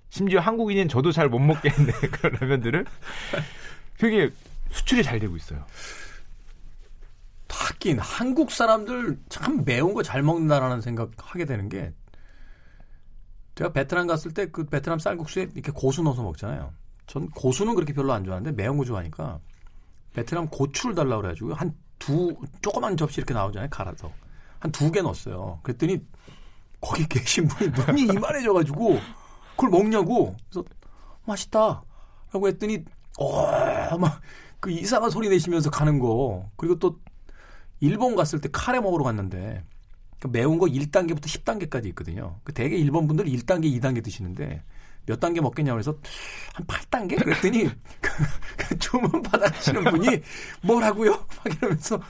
심지어 0.10 0.40
한국인인 0.40 0.88
저도 0.88 1.12
잘 1.12 1.30
못 1.30 1.40
먹겠는 1.40 1.94
그런 2.12 2.34
라면들을 2.40 2.86
되게 3.98 4.30
수출이 4.72 5.04
잘 5.04 5.20
되고 5.20 5.36
있어요. 5.36 5.66
하긴 7.50 8.00
한국 8.00 8.52
사람들 8.52 9.18
참 9.30 9.64
매운 9.66 9.94
거 9.94 10.04
잘 10.04 10.22
먹는다라는 10.22 10.82
생각 10.82 11.12
하게 11.18 11.46
되는 11.46 11.68
게 11.70 11.92
제가 13.56 13.72
베트남 13.74 14.06
갔을 14.08 14.34
때 14.34 14.46
그 14.48 14.66
베트남 14.66 15.00
쌀국수에 15.00 15.50
이렇게 15.54 15.72
고수 15.72 16.04
넣어서 16.04 16.22
먹잖아요. 16.24 16.72
전 17.08 17.30
고수는 17.32 17.74
그렇게 17.76 17.94
별로 17.94 18.14
안 18.14 18.24
좋아하는데 18.24 18.56
매운 18.62 18.78
거 18.78 18.86
좋아하니까 18.86 19.40
베트남 20.14 20.48
고추를 20.48 20.96
달라고 20.96 21.22
그래가지고 21.22 21.54
한 21.56 21.74
두 22.00 22.38
조그만 22.62 22.96
접시 22.96 23.20
이렇게 23.20 23.34
나오잖아요. 23.34 23.70
갈아서 23.72 24.12
한 24.60 24.72
두 24.72 24.92
개 24.92 25.02
넣었어요. 25.02 25.60
그랬더니 25.64 26.00
거기 26.82 27.08
계신 27.08 27.48
분이 27.48 27.72
눈이 27.88 28.04
이만해져가지고 28.14 29.00
그걸 29.52 29.70
먹냐고 29.70 30.36
그래서 30.50 30.64
맛있다라고 31.26 32.48
했더니 32.48 32.84
어막그 33.18 34.70
이상한 34.72 35.10
소리 35.10 35.30
내시면서 35.30 35.70
가는 35.70 36.00
거 36.00 36.50
그리고 36.56 36.78
또 36.80 37.00
일본 37.80 38.16
갔을 38.16 38.40
때 38.42 38.50
카레 38.52 38.80
먹으러 38.80 39.04
갔는데 39.04 39.64
그 40.20 40.28
매운 40.28 40.58
거 40.58 40.66
1단계부터 40.66 41.26
10단계까지 41.26 41.86
있거든요. 41.88 42.40
그 42.44 42.54
대개 42.54 42.76
일본 42.76 43.08
분들 43.08 43.26
1단계, 43.26 43.66
2단계 43.80 44.04
드시는데 44.04 44.64
몇 45.06 45.20
단계 45.20 45.42
먹겠냐고 45.42 45.76
그래서 45.76 45.96
한 46.54 46.66
8단계? 46.66 47.24
그랬더니 47.24 47.66
그, 48.02 48.12
그 48.58 48.78
주문 48.80 49.22
받아가시는 49.22 49.84
분이 49.86 50.22
뭐라고요? 50.64 51.12
막 51.12 51.56
이러면서 51.58 51.96
어, 51.96 52.02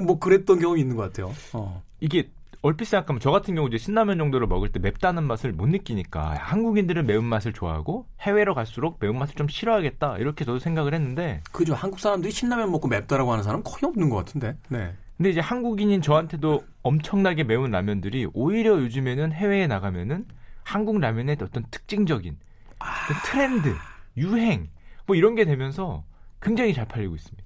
뭐 0.00 0.18
그랬던 0.18 0.58
경험이 0.58 0.80
있는 0.80 0.96
것 0.96 1.02
같아요. 1.02 1.32
어. 1.52 1.82
이게 2.00 2.30
얼핏 2.64 2.86
생각하면 2.86 3.20
저 3.20 3.30
같은 3.30 3.54
경우 3.54 3.68
이제 3.68 3.76
신라면 3.76 4.16
정도를 4.16 4.46
먹을 4.46 4.72
때 4.72 4.78
맵다는 4.78 5.24
맛을 5.24 5.52
못 5.52 5.68
느끼니까 5.68 6.34
한국인들은 6.38 7.06
매운 7.06 7.22
맛을 7.24 7.52
좋아하고 7.52 8.06
해외로 8.22 8.54
갈수록 8.54 8.96
매운 9.00 9.18
맛을 9.18 9.34
좀 9.34 9.48
싫어하겠다 9.48 10.16
이렇게 10.16 10.46
저도 10.46 10.58
생각을 10.58 10.94
했는데 10.94 11.42
그죠. 11.52 11.74
한국 11.74 12.00
사람들이 12.00 12.32
신라면 12.32 12.70
먹고 12.72 12.88
맵다라고 12.88 13.30
하는 13.30 13.44
사람은 13.44 13.64
거의 13.64 13.90
없는 13.90 14.08
것 14.08 14.16
같은데. 14.16 14.56
네. 14.68 14.94
근데 15.18 15.28
이제 15.28 15.40
한국인인 15.40 16.00
저한테도 16.00 16.64
엄청나게 16.82 17.44
매운 17.44 17.70
라면들이 17.70 18.28
오히려 18.32 18.78
요즘에는 18.80 19.32
해외에 19.32 19.66
나가면은 19.66 20.24
한국 20.62 20.98
라면의 20.98 21.36
어떤 21.42 21.64
특징적인 21.70 22.38
그 22.78 23.14
트렌드, 23.26 23.74
유행 24.16 24.70
뭐 25.06 25.16
이런 25.16 25.34
게 25.34 25.44
되면서 25.44 26.02
굉장히 26.40 26.72
잘 26.72 26.88
팔리고 26.88 27.14
있습니다. 27.14 27.43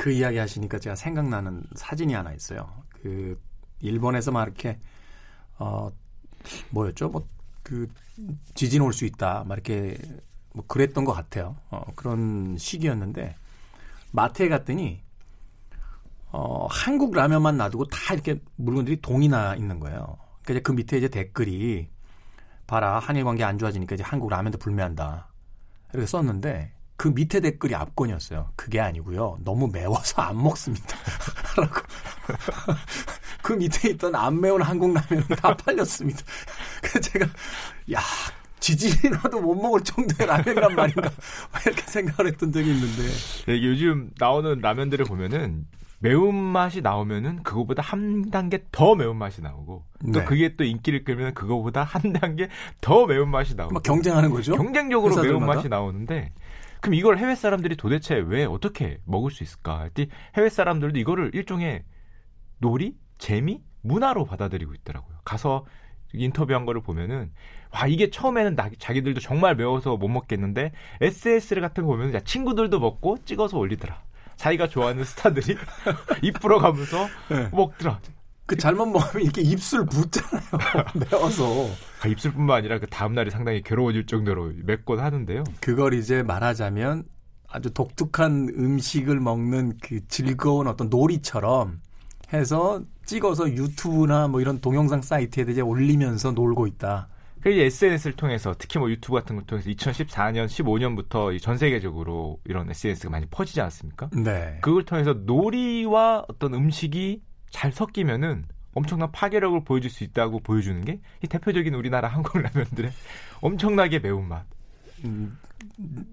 그 0.00 0.10
이야기 0.10 0.38
하시니까 0.38 0.78
제가 0.78 0.96
생각나는 0.96 1.62
사진이 1.74 2.14
하나 2.14 2.32
있어요. 2.32 2.66
그 2.88 3.38
일본에서 3.80 4.30
막 4.32 4.44
이렇게 4.44 4.78
어 5.58 5.90
뭐였죠? 6.70 7.10
뭐 7.10 7.22
그 7.62 7.86
지진 8.54 8.80
올 8.82 8.92
수 8.92 9.04
있다. 9.04 9.44
막 9.46 9.54
이렇게 9.54 9.96
뭐 10.54 10.64
그랬던 10.66 11.04
것 11.04 11.12
같아요. 11.12 11.56
어 11.70 11.84
그런 11.94 12.56
시기였는데 12.58 13.36
마트에 14.12 14.48
갔더니 14.48 15.02
어 16.32 16.66
한국 16.70 17.14
라면만 17.14 17.58
놔두고 17.58 17.88
다 17.88 18.14
이렇게 18.14 18.40
물건들이 18.56 19.00
동이 19.02 19.28
나 19.28 19.54
있는 19.54 19.78
거예요. 19.80 20.16
그러니까 20.42 20.52
이제 20.52 20.60
그 20.60 20.72
밑에 20.72 20.98
이제 20.98 21.08
댓글이 21.08 21.90
봐라 22.66 22.98
한일 22.98 23.24
관계 23.24 23.44
안 23.44 23.58
좋아지니까 23.58 23.94
이제 23.94 24.02
한국 24.02 24.30
라면도 24.30 24.58
불매한다. 24.58 25.28
이렇게 25.92 26.06
썼는데 26.06 26.72
그 27.00 27.08
밑에 27.08 27.40
댓글이 27.40 27.74
압권이었어요. 27.74 28.50
그게 28.56 28.78
아니고요. 28.78 29.38
너무 29.42 29.70
매워서 29.72 30.20
안 30.20 30.36
먹습니다. 30.36 30.98
라고. 31.56 31.80
그 33.40 33.54
밑에 33.54 33.88
있던 33.92 34.14
안 34.14 34.38
매운 34.38 34.60
한국 34.60 34.92
라면은 34.92 35.26
다 35.28 35.56
팔렸습니다. 35.56 36.20
그래서 36.82 37.00
제가 37.00 37.24
야 37.94 38.00
지진이 38.58 39.14
나도 39.14 39.40
못 39.40 39.54
먹을 39.54 39.80
정도의 39.80 40.28
라면이란 40.28 40.74
말인가 40.76 41.10
이렇게 41.64 41.80
생각을 41.86 42.32
했던 42.32 42.52
적이 42.52 42.74
있는데 42.74 43.02
네, 43.46 43.62
요즘 43.64 44.10
나오는 44.18 44.60
라면들을 44.60 45.06
보면은 45.06 45.66
매운 46.00 46.34
맛이 46.34 46.82
나오면은 46.82 47.42
그거보다 47.42 47.82
한 47.82 48.30
단계 48.30 48.64
더 48.72 48.94
매운 48.94 49.16
맛이 49.16 49.40
나오고 49.40 49.84
또 50.12 50.20
네. 50.20 50.24
그게 50.24 50.54
또 50.56 50.64
인기를 50.64 51.04
끌면 51.04 51.32
그거보다 51.32 51.82
한 51.82 52.12
단계 52.12 52.48
더 52.82 53.06
매운 53.06 53.30
맛이 53.30 53.54
나오고 53.54 53.72
막 53.72 53.82
경쟁하는 53.82 54.30
거죠. 54.30 54.54
경쟁적으로 54.54 55.12
회사들마다? 55.12 55.38
매운 55.38 55.46
맛이 55.46 55.68
나오는데 55.68 56.32
그럼 56.80 56.94
이걸 56.94 57.18
해외 57.18 57.34
사람들이 57.34 57.76
도대체 57.76 58.14
왜 58.16 58.44
어떻게 58.44 58.98
먹을 59.04 59.30
수 59.30 59.42
있을까? 59.42 59.88
해외 60.36 60.48
사람들도 60.48 60.98
이거를 60.98 61.30
일종의 61.34 61.82
놀이, 62.58 62.94
재미, 63.18 63.60
문화로 63.82 64.24
받아들이고 64.24 64.74
있더라고요. 64.74 65.18
가서 65.24 65.64
인터뷰한 66.12 66.64
거를 66.66 66.82
보면은 66.82 67.30
와 67.72 67.86
이게 67.86 68.10
처음에는 68.10 68.56
나- 68.56 68.70
자기들도 68.78 69.20
정말 69.20 69.54
매워서 69.54 69.96
못 69.96 70.08
먹겠는데 70.08 70.72
SS를 71.00 71.62
같은 71.62 71.84
거 71.84 71.90
보면 71.90 72.12
야 72.14 72.20
친구들도 72.20 72.80
먹고 72.80 73.18
찍어서 73.24 73.58
올리더라. 73.58 74.02
자기가 74.36 74.68
좋아하는 74.68 75.04
스타들이 75.04 75.56
입 76.22 76.40
불어가면서 76.40 77.06
네. 77.30 77.48
먹더라. 77.52 78.00
그 78.46 78.56
잘못 78.56 78.86
먹으면 78.86 79.22
이렇게 79.22 79.42
입술 79.42 79.86
붓잖아요. 79.86 80.84
매워서. 81.10 81.44
아, 82.02 82.08
입술뿐만 82.08 82.56
아니라 82.56 82.78
그 82.78 82.86
다음 82.86 83.14
날이 83.14 83.30
상당히 83.30 83.62
괴로워질 83.62 84.06
정도로 84.06 84.52
맵곤 84.64 85.00
하는데요. 85.00 85.44
그걸 85.60 85.94
이제 85.94 86.22
말하자면 86.22 87.04
아주 87.48 87.70
독특한 87.72 88.48
음식을 88.56 89.20
먹는 89.20 89.78
그 89.82 90.06
즐거운 90.08 90.66
어떤 90.66 90.88
놀이처럼 90.88 91.80
해서 92.32 92.82
찍어서 93.04 93.50
유튜브나 93.50 94.28
뭐 94.28 94.40
이런 94.40 94.60
동영상 94.60 95.02
사이트에 95.02 95.44
이제 95.48 95.60
올리면서 95.60 96.32
놀고 96.32 96.66
있다. 96.68 97.08
그 97.40 97.50
SNS를 97.50 98.16
통해서 98.16 98.54
특히 98.56 98.78
뭐 98.78 98.90
유튜브 98.90 99.14
같은 99.14 99.34
걸 99.34 99.44
통해서 99.46 99.68
2014년, 99.70 100.46
15년부터 100.46 101.40
전 101.40 101.56
세계적으로 101.56 102.38
이런 102.44 102.70
SNS가 102.70 103.10
많이 103.10 103.26
퍼지지 103.26 103.60
않았습니까? 103.60 104.10
네. 104.12 104.58
그걸 104.60 104.84
통해서 104.84 105.14
놀이와 105.14 106.24
어떤 106.28 106.54
음식이 106.54 107.22
잘 107.50 107.72
섞이면은 107.72 108.44
엄청난 108.72 109.10
파괴력을 109.10 109.64
보여줄 109.64 109.90
수 109.90 110.04
있다고 110.04 110.40
보여주는 110.40 110.84
게 110.84 111.00
이 111.22 111.26
대표적인 111.26 111.74
우리나라 111.74 112.08
한국 112.08 112.38
라면들의 112.38 112.90
엄청나게 113.40 113.98
매운맛. 113.98 114.44
음, 115.04 115.38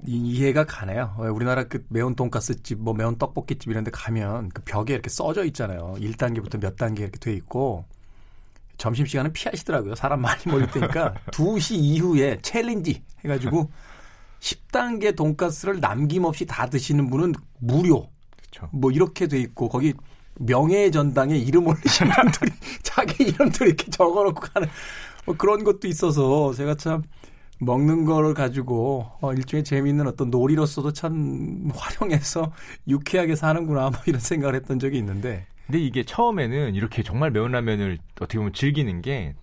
이- 0.05 0.17
이해가 0.31 0.65
가네요. 0.65 1.15
왜 1.19 1.29
우리나라 1.29 1.63
그 1.65 1.85
매운 1.89 2.15
돈가스집, 2.15 2.79
뭐 2.79 2.93
매운 2.93 3.17
떡볶이집 3.17 3.69
이런 3.69 3.83
데 3.83 3.91
가면 3.91 4.49
그 4.49 4.61
벽에 4.63 4.93
이렇게 4.93 5.09
써져 5.09 5.43
있잖아요. 5.45 5.95
1단계부터 5.99 6.59
몇 6.59 6.75
단계 6.77 7.03
이렇게 7.03 7.19
돼 7.19 7.33
있고 7.33 7.85
점심시간은 8.77 9.33
피하시더라고요. 9.33 9.95
사람 9.95 10.21
많이 10.21 10.41
몰릴 10.47 10.67
테니까 10.71 11.13
2시 11.31 11.75
이후에 11.75 12.39
challenge 12.41 13.03
해가지고 13.23 13.71
10단계 14.39 15.15
돈가스를 15.15 15.79
남김없이 15.79 16.45
다 16.45 16.67
드시는 16.67 17.09
분은 17.09 17.33
무료. 17.59 18.09
그렇죠. 18.37 18.69
뭐 18.71 18.91
이렇게 18.91 19.27
돼 19.27 19.39
있고 19.39 19.67
거기 19.67 19.93
명예의 20.39 20.91
전당에 20.91 21.35
이름 21.37 21.67
올리신 21.67 22.07
분들이 22.09 22.51
자기 22.83 23.23
이름들 23.23 23.67
이렇게 23.67 23.89
적어놓고 23.89 24.41
가는 24.41 24.67
뭐 25.25 25.35
그런 25.35 25.63
것도 25.63 25.87
있어서 25.87 26.53
제가 26.53 26.75
참 26.75 27.03
먹는 27.59 28.05
거를 28.05 28.33
가지고 28.33 29.07
어, 29.19 29.33
일종의 29.33 29.63
재미있는 29.63 30.07
어떤 30.07 30.29
놀이로서도 30.29 30.93
참 30.93 31.69
활용해서 31.73 32.51
유쾌하게 32.87 33.35
사는구나 33.35 33.89
뭐 33.89 33.99
이런 34.05 34.19
생각을 34.19 34.55
했던 34.55 34.79
적이 34.79 34.99
있는데. 34.99 35.47
근데 35.65 35.79
이게 35.79 36.03
처음에는 36.03 36.75
이렇게 36.75 37.03
정말 37.03 37.31
매운 37.31 37.51
라면을 37.51 37.97
어떻게 38.15 38.37
보면 38.37 38.53
즐기는 38.53 39.01
게 39.01 39.35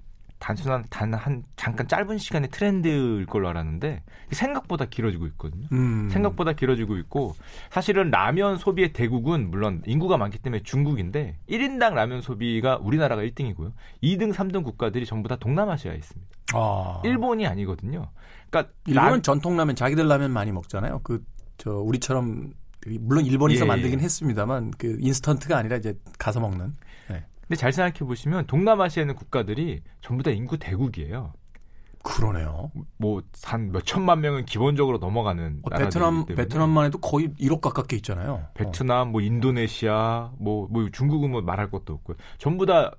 단순한 0.45 0.85
단 0.91 1.15
한 1.15 1.43
잠깐 1.57 1.89
짧은 1.89 2.19
시간의 2.19 2.51
트렌드일 2.51 3.25
걸로 3.25 3.49
알았는데 3.49 4.03
생각보다 4.31 4.85
길어지고 4.85 5.27
있거든요. 5.29 5.67
음, 5.73 6.11
생각보다 6.11 6.53
길어지고 6.53 6.99
있고 6.99 7.35
사실은 7.71 8.11
라면 8.11 8.59
소비의 8.59 8.93
대국은 8.93 9.49
물론 9.51 9.81
인구가 9.87 10.19
많기 10.19 10.39
때문에 10.39 10.63
중국인데 10.63 11.39
1인당 11.49 11.95
라면 11.95 12.21
소비가 12.21 12.77
우리나라가 12.77 13.23
1등이고요. 13.23 13.73
2등, 14.03 14.35
3등 14.35 14.65
국가들이 14.65 15.07
전부 15.07 15.29
다 15.31 15.37
동남아시아에 15.37 15.97
있습니다. 15.97 16.31
아, 16.53 17.01
일본이 17.05 17.47
아니거든요. 17.47 18.11
그러니까 18.51 18.73
일본은 18.87 19.11
라- 19.13 19.23
전통 19.23 19.57
라면 19.57 19.75
자기들 19.77 20.07
라면 20.07 20.31
많이 20.31 20.53
먹잖아요. 20.53 21.01
그 21.05 21.23
저 21.57 21.71
우리처럼 21.71 22.53
물론 22.99 23.25
일본에서 23.25 23.65
예, 23.65 23.69
만들긴 23.69 24.01
예. 24.01 24.05
했습니다만 24.05 24.73
그 24.77 24.97
인스턴트가 24.99 25.57
아니라 25.57 25.77
이제 25.77 25.97
가서 26.19 26.41
먹는. 26.41 26.75
네. 27.09 27.25
근데 27.47 27.57
잘 27.57 27.73
생각해 27.73 27.99
보시면 27.99 28.47
동남아시아에 28.47 29.03
있는 29.03 29.15
국가들이 29.15 29.83
전부 30.01 30.23
다 30.23 30.31
인구 30.31 30.59
대국이에요. 30.59 31.33
그러네요. 32.03 32.71
뭐한 32.99 33.73
몇천만 33.73 34.21
명은 34.21 34.45
기본적으로 34.45 34.99
넘어가는 34.99 35.61
어, 35.63 35.71
베트남. 35.71 36.27
베트남만 36.27 36.87
해도 36.87 36.99
거의 36.99 37.31
1억 37.41 37.63
가깝게 37.63 37.97
있잖아요. 37.97 38.47
베트남, 38.53 39.11
뭐 39.11 39.23
인도네시아, 39.23 40.33
뭐, 40.39 40.69
뭐 40.71 40.89
중국은 40.91 41.31
뭐 41.31 41.41
말할 41.41 41.71
것도 41.71 41.95
없고요. 41.95 42.19
전부 42.37 42.67
다 42.67 42.93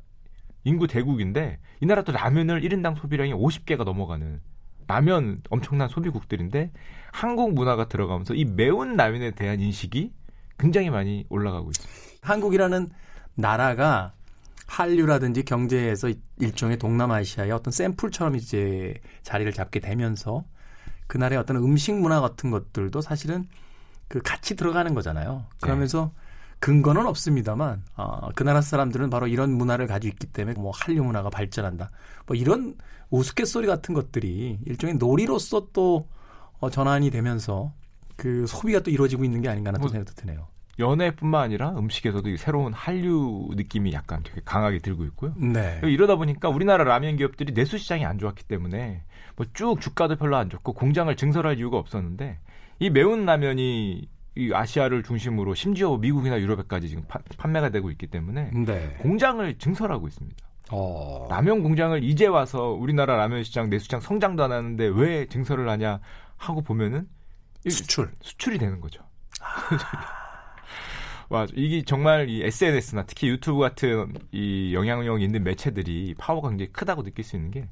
인구 0.64 0.88
대국인데 0.88 1.60
이 1.82 1.86
나라도 1.86 2.12
라면을 2.12 2.62
1인당 2.62 2.98
소비량이 2.98 3.34
50개가 3.34 3.84
넘어가는 3.84 4.42
라면 4.88 5.42
엄청난 5.50 5.88
소비국들인데 5.88 6.72
한국 7.12 7.54
문화가 7.54 7.88
들어가면서 7.88 8.34
이 8.34 8.46
매운 8.46 8.96
라면에 8.96 9.32
대한 9.32 9.60
인식이 9.60 10.12
굉장히 10.58 10.90
많이 10.90 11.26
올라가고 11.30 11.70
있습니다. 11.70 11.94
어, 11.94 12.20
한국이라는 12.22 12.90
나라가 13.36 14.14
한류라든지 14.66 15.44
경제에서 15.44 16.12
일종의 16.40 16.78
동남아시아의 16.78 17.52
어떤 17.52 17.72
샘플처럼 17.72 18.36
이제 18.36 18.96
자리를 19.24 19.52
잡게 19.54 19.80
되면서 19.80 20.44
그 21.08 21.18
나라의 21.18 21.40
어떤 21.40 21.58
음식 21.58 21.94
문화 21.94 22.20
같은 22.22 22.50
것들도 22.52 23.02
사실은 23.02 23.48
그 24.08 24.22
같이 24.22 24.56
들어가는 24.56 24.94
거잖아요. 24.94 25.46
그러면서 25.62 26.12
근거는 26.60 27.06
없습니다만 27.06 27.84
어, 27.96 28.30
그 28.36 28.44
나라 28.44 28.62
사람들은 28.62 29.10
바로 29.10 29.28
이런 29.28 29.52
문화를 29.52 29.88
가지고 29.88 30.14
있기 30.14 30.28
때문에 30.28 30.60
뭐 30.60 30.72
한류 30.74 31.04
문화가 31.04 31.30
발전한다. 31.30 31.92
뭐 32.26 32.36
이런 32.36 32.76
우스갯소리 33.10 33.68
같은 33.68 33.94
것들이 33.94 34.60
일종의 34.66 34.96
놀이로서 34.96 35.68
또 35.74 36.08
어, 36.60 36.70
전환이 36.70 37.12
되면서 37.12 37.74
그 38.16 38.48
소비가 38.48 38.80
또 38.80 38.90
이루어지고 38.90 39.26
있는 39.26 39.42
게 39.42 39.50
아닌가 39.50 39.70
하는 39.70 39.80
뭐, 39.80 39.90
생각도 39.90 40.14
드네요. 40.16 40.48
연애뿐만 40.80 41.42
아니라 41.42 41.70
음식에서도 41.78 42.28
이 42.30 42.38
새로운 42.38 42.74
한류 42.74 43.50
느낌이 43.56 43.94
약간 43.94 44.22
되게 44.24 44.42
강하게 44.44 44.80
들고 44.80 45.06
있고요. 45.06 45.34
네. 45.38 45.80
이러다 45.84 46.16
보니까 46.16 46.50
우리나라 46.50 46.84
라면 46.84 47.16
기업들이 47.18 47.54
내수 47.54 47.78
시장이 47.78 48.06
안 48.06 48.18
좋았기 48.18 48.44
때문에 48.46 49.04
뭐 49.38 49.46
쭉 49.54 49.80
주가도 49.82 50.16
별로 50.18 50.36
안 50.38 50.50
좋고 50.50 50.74
공장을 50.74 51.14
증설할 51.16 51.58
이유가 51.58 51.78
없었는데 51.78 52.40
이 52.80 52.90
매운 52.90 53.26
라면이 53.26 54.10
이 54.38 54.52
아시아를 54.54 55.04
중심으로 55.04 55.54
심지어 55.56 55.96
미국이나 55.96 56.40
유럽에까지 56.42 56.90
지금 56.90 57.04
파- 57.08 57.20
판매가 57.38 57.70
되고 57.70 57.90
있기 57.92 58.08
때문에 58.08 58.52
네. 58.54 58.96
공장을 59.00 59.58
증설하고 59.58 60.08
있습니다. 60.10 60.46
어. 60.72 61.28
라면 61.30 61.64
공장을 61.64 62.04
이제 62.04 62.26
와서 62.28 62.70
우리나라 62.72 63.16
라면 63.16 63.44
시장 63.44 63.70
내수 63.70 63.86
시장 63.86 64.02
성장도 64.02 64.44
안 64.44 64.52
하는데 64.52 64.86
왜 64.94 65.26
증설을 65.28 65.70
하냐 65.70 66.00
하고 66.38 66.62
보면은 66.62 67.08
이 67.66 67.70
수출. 67.70 68.12
수출이 68.22 68.58
되는 68.58 68.82
거죠. 68.82 69.02
와, 71.30 71.48
이게 71.56 71.84
정말 71.84 72.30
이 72.30 72.44
SNS나 72.44 73.04
특히 73.08 73.28
유튜브 73.30 73.60
같은 73.60 74.14
이 74.32 74.74
영향력 74.74 75.22
있는 75.22 75.44
매체들이 75.44 76.16
파워가 76.18 76.50
굉장히 76.50 76.72
크다고 76.72 77.04
느낄 77.04 77.24
수 77.26 77.36
있는 77.36 77.52
게 77.52 77.68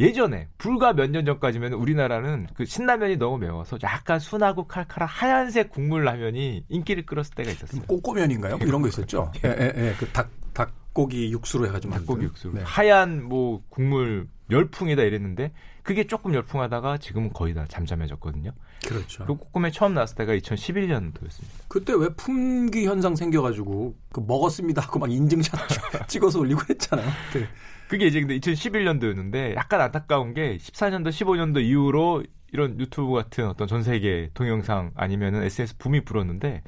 예전에 0.00 0.48
불과 0.58 0.92
몇 0.92 1.10
년 1.10 1.24
전까지면 1.26 1.72
우리나라는 1.72 2.46
그 2.54 2.64
신라면이 2.64 3.16
너무 3.16 3.36
매워서 3.38 3.76
약간 3.82 4.20
순하고 4.20 4.66
칼칼한 4.68 5.08
하얀색 5.08 5.70
국물 5.70 6.04
라면이 6.04 6.64
인기를 6.68 7.04
끌었을 7.04 7.34
때가 7.34 7.50
있었어요. 7.50 7.82
꼬꼬면인가요? 7.82 8.58
뭐 8.58 8.66
이런 8.66 8.80
거 8.80 8.88
있었죠. 8.88 9.32
예, 9.44 9.48
예, 9.48 9.72
예. 9.76 9.94
그 9.98 10.06
닭, 10.10 10.30
닭 10.54 10.70
고기 10.98 11.30
육수로 11.30 11.68
해가지고. 11.68 11.94
닭고기 11.94 12.24
육수. 12.24 12.50
네. 12.52 12.60
하얀 12.64 13.22
뭐 13.22 13.62
국물 13.68 14.26
열풍이다 14.50 15.00
이랬는데 15.02 15.52
그게 15.84 16.08
조금 16.08 16.34
열풍하다가 16.34 16.98
지금은 16.98 17.32
거의 17.32 17.54
다 17.54 17.64
잠잠해졌거든요. 17.68 18.50
그렇죠. 18.84 19.24
그 19.24 19.36
꼬꼬매 19.36 19.70
처음 19.70 19.94
나왔을 19.94 20.16
때가 20.16 20.34
2011년도였습니다. 20.34 21.68
그때 21.68 21.92
왜 21.96 22.08
품귀 22.08 22.84
현상 22.84 23.14
생겨가지고 23.14 23.94
그 24.10 24.24
먹었습니다 24.26 24.82
하고 24.82 24.98
막 24.98 25.08
인증샷 25.08 25.60
찍어서 26.10 26.40
올리고 26.40 26.62
했잖아요. 26.68 27.08
그때. 27.32 27.46
그게 27.88 28.08
이제 28.08 28.18
근데 28.18 28.36
2011년도였는데 28.40 29.54
약간 29.54 29.80
안타까운 29.80 30.34
게 30.34 30.56
14년도, 30.56 31.10
15년도 31.10 31.62
이후로 31.62 32.24
이런 32.52 32.80
유튜브 32.80 33.12
같은 33.12 33.46
어떤 33.46 33.68
전 33.68 33.84
세계 33.84 34.30
동영상 34.34 34.90
아니면은 34.96 35.44
SNS 35.44 35.78
붐이 35.78 36.04
불었는데 36.04 36.64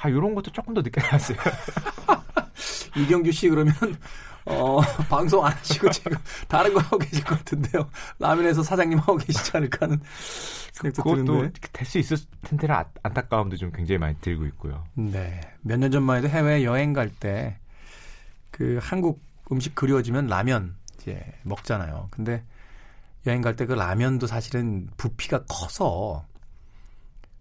아 0.00 0.08
이런 0.08 0.34
것도 0.34 0.52
조금 0.52 0.72
더 0.72 0.80
늦게 0.80 1.02
나왔어요. 1.02 1.36
이경규 2.96 3.32
씨 3.32 3.48
그러면 3.48 3.74
어, 4.46 4.80
방송 5.08 5.44
안 5.44 5.52
하시고 5.52 5.90
지금 5.90 6.16
다른 6.48 6.74
거 6.74 6.80
하고 6.80 6.98
계실 6.98 7.24
것 7.24 7.38
같은데요. 7.38 7.88
라면에서 8.18 8.62
사장님 8.62 8.98
하고 8.98 9.16
계시지 9.16 9.52
않을까 9.56 9.86
하는 9.86 10.00
생각도 10.72 11.02
그것도. 11.02 11.50
될 11.72 11.86
수 11.86 11.98
있을 11.98 12.18
텐데 12.42 12.66
아- 12.70 12.84
안타까움도 13.02 13.56
좀 13.56 13.72
굉장히 13.72 13.98
많이 13.98 14.14
들고 14.20 14.44
있고요. 14.46 14.84
네. 14.94 15.40
몇 15.62 15.78
년 15.78 15.90
전만 15.90 16.18
해도 16.18 16.28
해외 16.28 16.62
여행 16.64 16.92
갈 16.92 17.10
때 17.20 17.56
그 18.50 18.78
한국 18.82 19.20
음식 19.50 19.74
그리워지면 19.74 20.26
라면 20.28 20.76
이제 21.00 21.24
먹잖아요. 21.42 22.08
근데 22.10 22.44
여행 23.26 23.40
갈 23.40 23.56
때 23.56 23.64
그 23.66 23.72
라면도 23.72 24.26
사실은 24.26 24.88
부피가 24.98 25.44
커서 25.48 26.24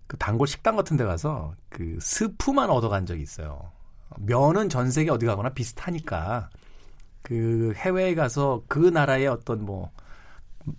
그 0.07 0.17
단골 0.17 0.47
식당 0.47 0.75
같은 0.77 0.95
데 0.97 1.03
가서 1.03 1.53
그 1.69 1.97
스프만 1.99 2.69
얻어간 2.69 3.05
적이 3.05 3.21
있어요. 3.23 3.72
면은 4.19 4.69
전 4.69 4.91
세계 4.91 5.11
어디 5.11 5.25
가거나 5.25 5.49
비슷하니까 5.49 6.49
그 7.21 7.73
해외에 7.75 8.15
가서 8.15 8.63
그 8.67 8.79
나라의 8.79 9.27
어떤 9.27 9.65
뭐 9.65 9.91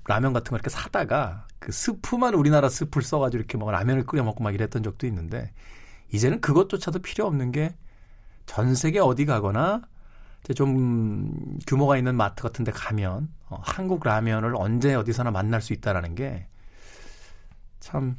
라면 0.06 0.32
같은 0.32 0.50
거 0.50 0.56
이렇게 0.56 0.70
사다가 0.70 1.46
그 1.58 1.72
스프만 1.72 2.34
우리나라 2.34 2.68
스프를 2.68 3.02
써가지고 3.02 3.38
이렇게 3.38 3.58
막 3.58 3.70
라면을 3.70 4.04
끓여 4.06 4.22
먹고 4.22 4.42
막 4.42 4.54
이랬던 4.54 4.82
적도 4.82 5.06
있는데 5.06 5.52
이제는 6.12 6.40
그것조차도 6.40 7.00
필요 7.00 7.26
없는 7.26 7.52
게 7.52 7.74
전 8.46 8.74
세계 8.74 8.98
어디 9.00 9.24
가거나 9.26 9.82
이제 10.42 10.54
좀 10.54 11.58
규모가 11.66 11.96
있는 11.96 12.14
마트 12.16 12.42
같은 12.42 12.64
데 12.64 12.72
가면 12.72 13.28
어, 13.48 13.58
한국 13.62 14.04
라면을 14.04 14.54
언제 14.56 14.94
어디서나 14.94 15.30
만날 15.30 15.60
수 15.62 15.72
있다라는 15.72 16.14
게 16.14 16.46
참 17.80 18.16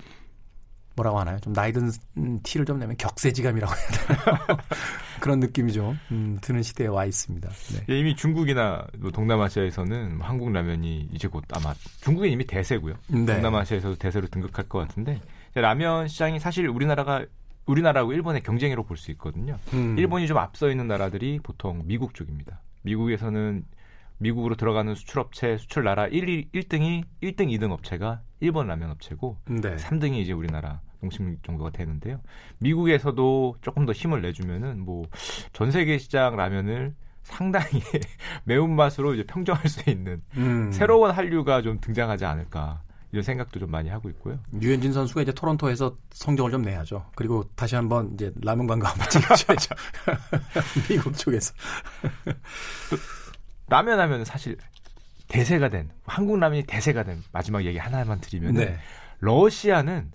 뭐라고 0.96 1.20
하나요? 1.20 1.39
좀 1.39 1.54
나이 1.54 1.72
든 1.72 1.91
음, 2.18 2.39
티를 2.43 2.66
좀 2.66 2.80
내면 2.80 2.96
격세지감이라고 2.98 3.74
해야 3.74 3.88
되나요? 3.88 4.58
그런 5.20 5.39
느낌이 5.39 5.74
좀 5.74 5.98
음, 6.12 6.38
드는 6.41 6.64
시대에 6.64 6.88
와 6.88 7.06
있습니다. 7.06 7.50
네. 7.50 7.86
예, 7.89 8.00
이미 8.00 8.16
중국이나 8.16 8.86
뭐 9.00 9.12
동남아시아에서는 9.12 10.22
한국 10.22 10.52
라면이 10.52 11.10
이제 11.14 11.28
곧 11.28 11.43
아마 11.52 11.74
중국은 12.02 12.30
이미 12.30 12.46
대세고요. 12.46 12.96
네. 13.08 13.26
동남아시아에서도 13.26 13.96
대세로 13.96 14.28
등극할 14.28 14.68
것 14.70 14.80
같은데 14.80 15.22
라면 15.54 16.08
시장이 16.08 16.39
사실 16.39 16.68
우리나라가 16.68 17.26
우리나라하고 17.66 18.14
일본의 18.14 18.43
경쟁으로 18.43 18.84
볼수 18.84 19.12
있거든요. 19.12 19.58
음. 19.74 19.98
일본이 19.98 20.28
좀 20.28 20.38
앞서 20.38 20.70
있는 20.70 20.88
나라들이 20.88 21.39
보통 21.41 21.82
미국 21.86 22.14
쪽입니다. 22.14 22.62
미국에서는 22.84 23.64
미국으로 24.18 24.55
들어가는 24.55 24.95
수출업체, 24.95 25.57
수출 25.57 25.84
나라 25.84 26.07
1, 26.07 26.51
1등이 26.51 27.03
1등, 27.22 27.47
2등 27.59 27.72
업체가 27.72 28.22
일본 28.39 28.68
라면 28.68 28.91
업체고 28.91 29.38
네. 29.45 29.76
3등이 29.76 30.16
이제 30.20 30.32
우리나라 30.34 30.82
농심 31.01 31.38
정도가 31.43 31.72
되는데요. 31.72 32.22
미국에서도 32.59 33.57
조금 33.61 33.86
더 33.86 33.91
힘을 33.91 34.22
내주면은 34.22 34.80
뭐 34.86 35.03
전 35.53 35.72
세계 35.72 35.97
시장 35.97 36.36
라면을 36.36 36.95
상당히 37.24 37.82
매운맛으로 38.45 39.13
이제 39.16 39.24
평정할 39.24 39.68
수 39.68 39.89
있는 39.89 40.22
음. 40.38 40.72
새로운 40.72 41.11
한류가 41.11 41.61
좀 41.63 41.80
등장하지 41.82 42.24
않을까 42.26 42.82
이런 43.11 43.24
생각도 43.24 43.59
좀 43.59 43.72
많이 43.72 43.89
하고 43.89 44.09
있고요. 44.09 44.39
유현진 44.61 44.91
선수가 44.93 45.22
이제 45.22 45.32
토론토에서 45.32 45.95
성적을 46.11 46.51
좀 46.51 46.61
내야죠. 46.63 47.05
그리고 47.16 47.43
다시 47.55 47.76
한번 47.76 48.11
이제 48.13 48.32
라면 48.43 48.68
광고 48.68 48.86
한번 48.88 49.07
찍어줘야죠. 49.09 49.76
미국 50.89 51.18
쪽에서. 51.18 51.53
라면 53.68 53.99
하면 53.99 54.26
사실 54.26 54.57
대세가 55.28 55.70
된 55.70 55.89
한국 56.05 56.39
라면이 56.39 56.63
대세가 56.63 57.03
된 57.03 57.24
마지막 57.32 57.66
얘기 57.66 57.78
하나만 57.78 58.22
드리면 58.22 58.53
네. 58.53 58.78
러시아는 59.20 60.11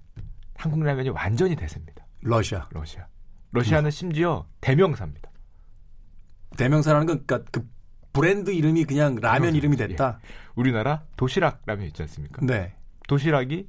한국 0.57 0.82
라면이 0.82 1.09
완전히 1.11 1.57
대세입니다. 1.57 2.07
러시아. 2.22 2.68
러시아. 2.72 3.07
러시아는 3.53 3.90
심지어 3.90 4.46
대명사입니다. 4.61 5.30
대명사라는 6.57 7.07
건 7.07 7.24
그러니까 7.26 7.51
그 7.51 7.68
브랜드 8.12 8.51
이름이 8.51 8.84
그냥 8.84 9.16
라면 9.16 9.55
이름이 9.55 9.76
됐다. 9.76 10.20
우리나라 10.55 11.05
도시락 11.16 11.62
라면 11.66 11.86
있지 11.86 12.03
않습니까? 12.03 12.44
네. 12.44 12.74
도시락이 13.09 13.68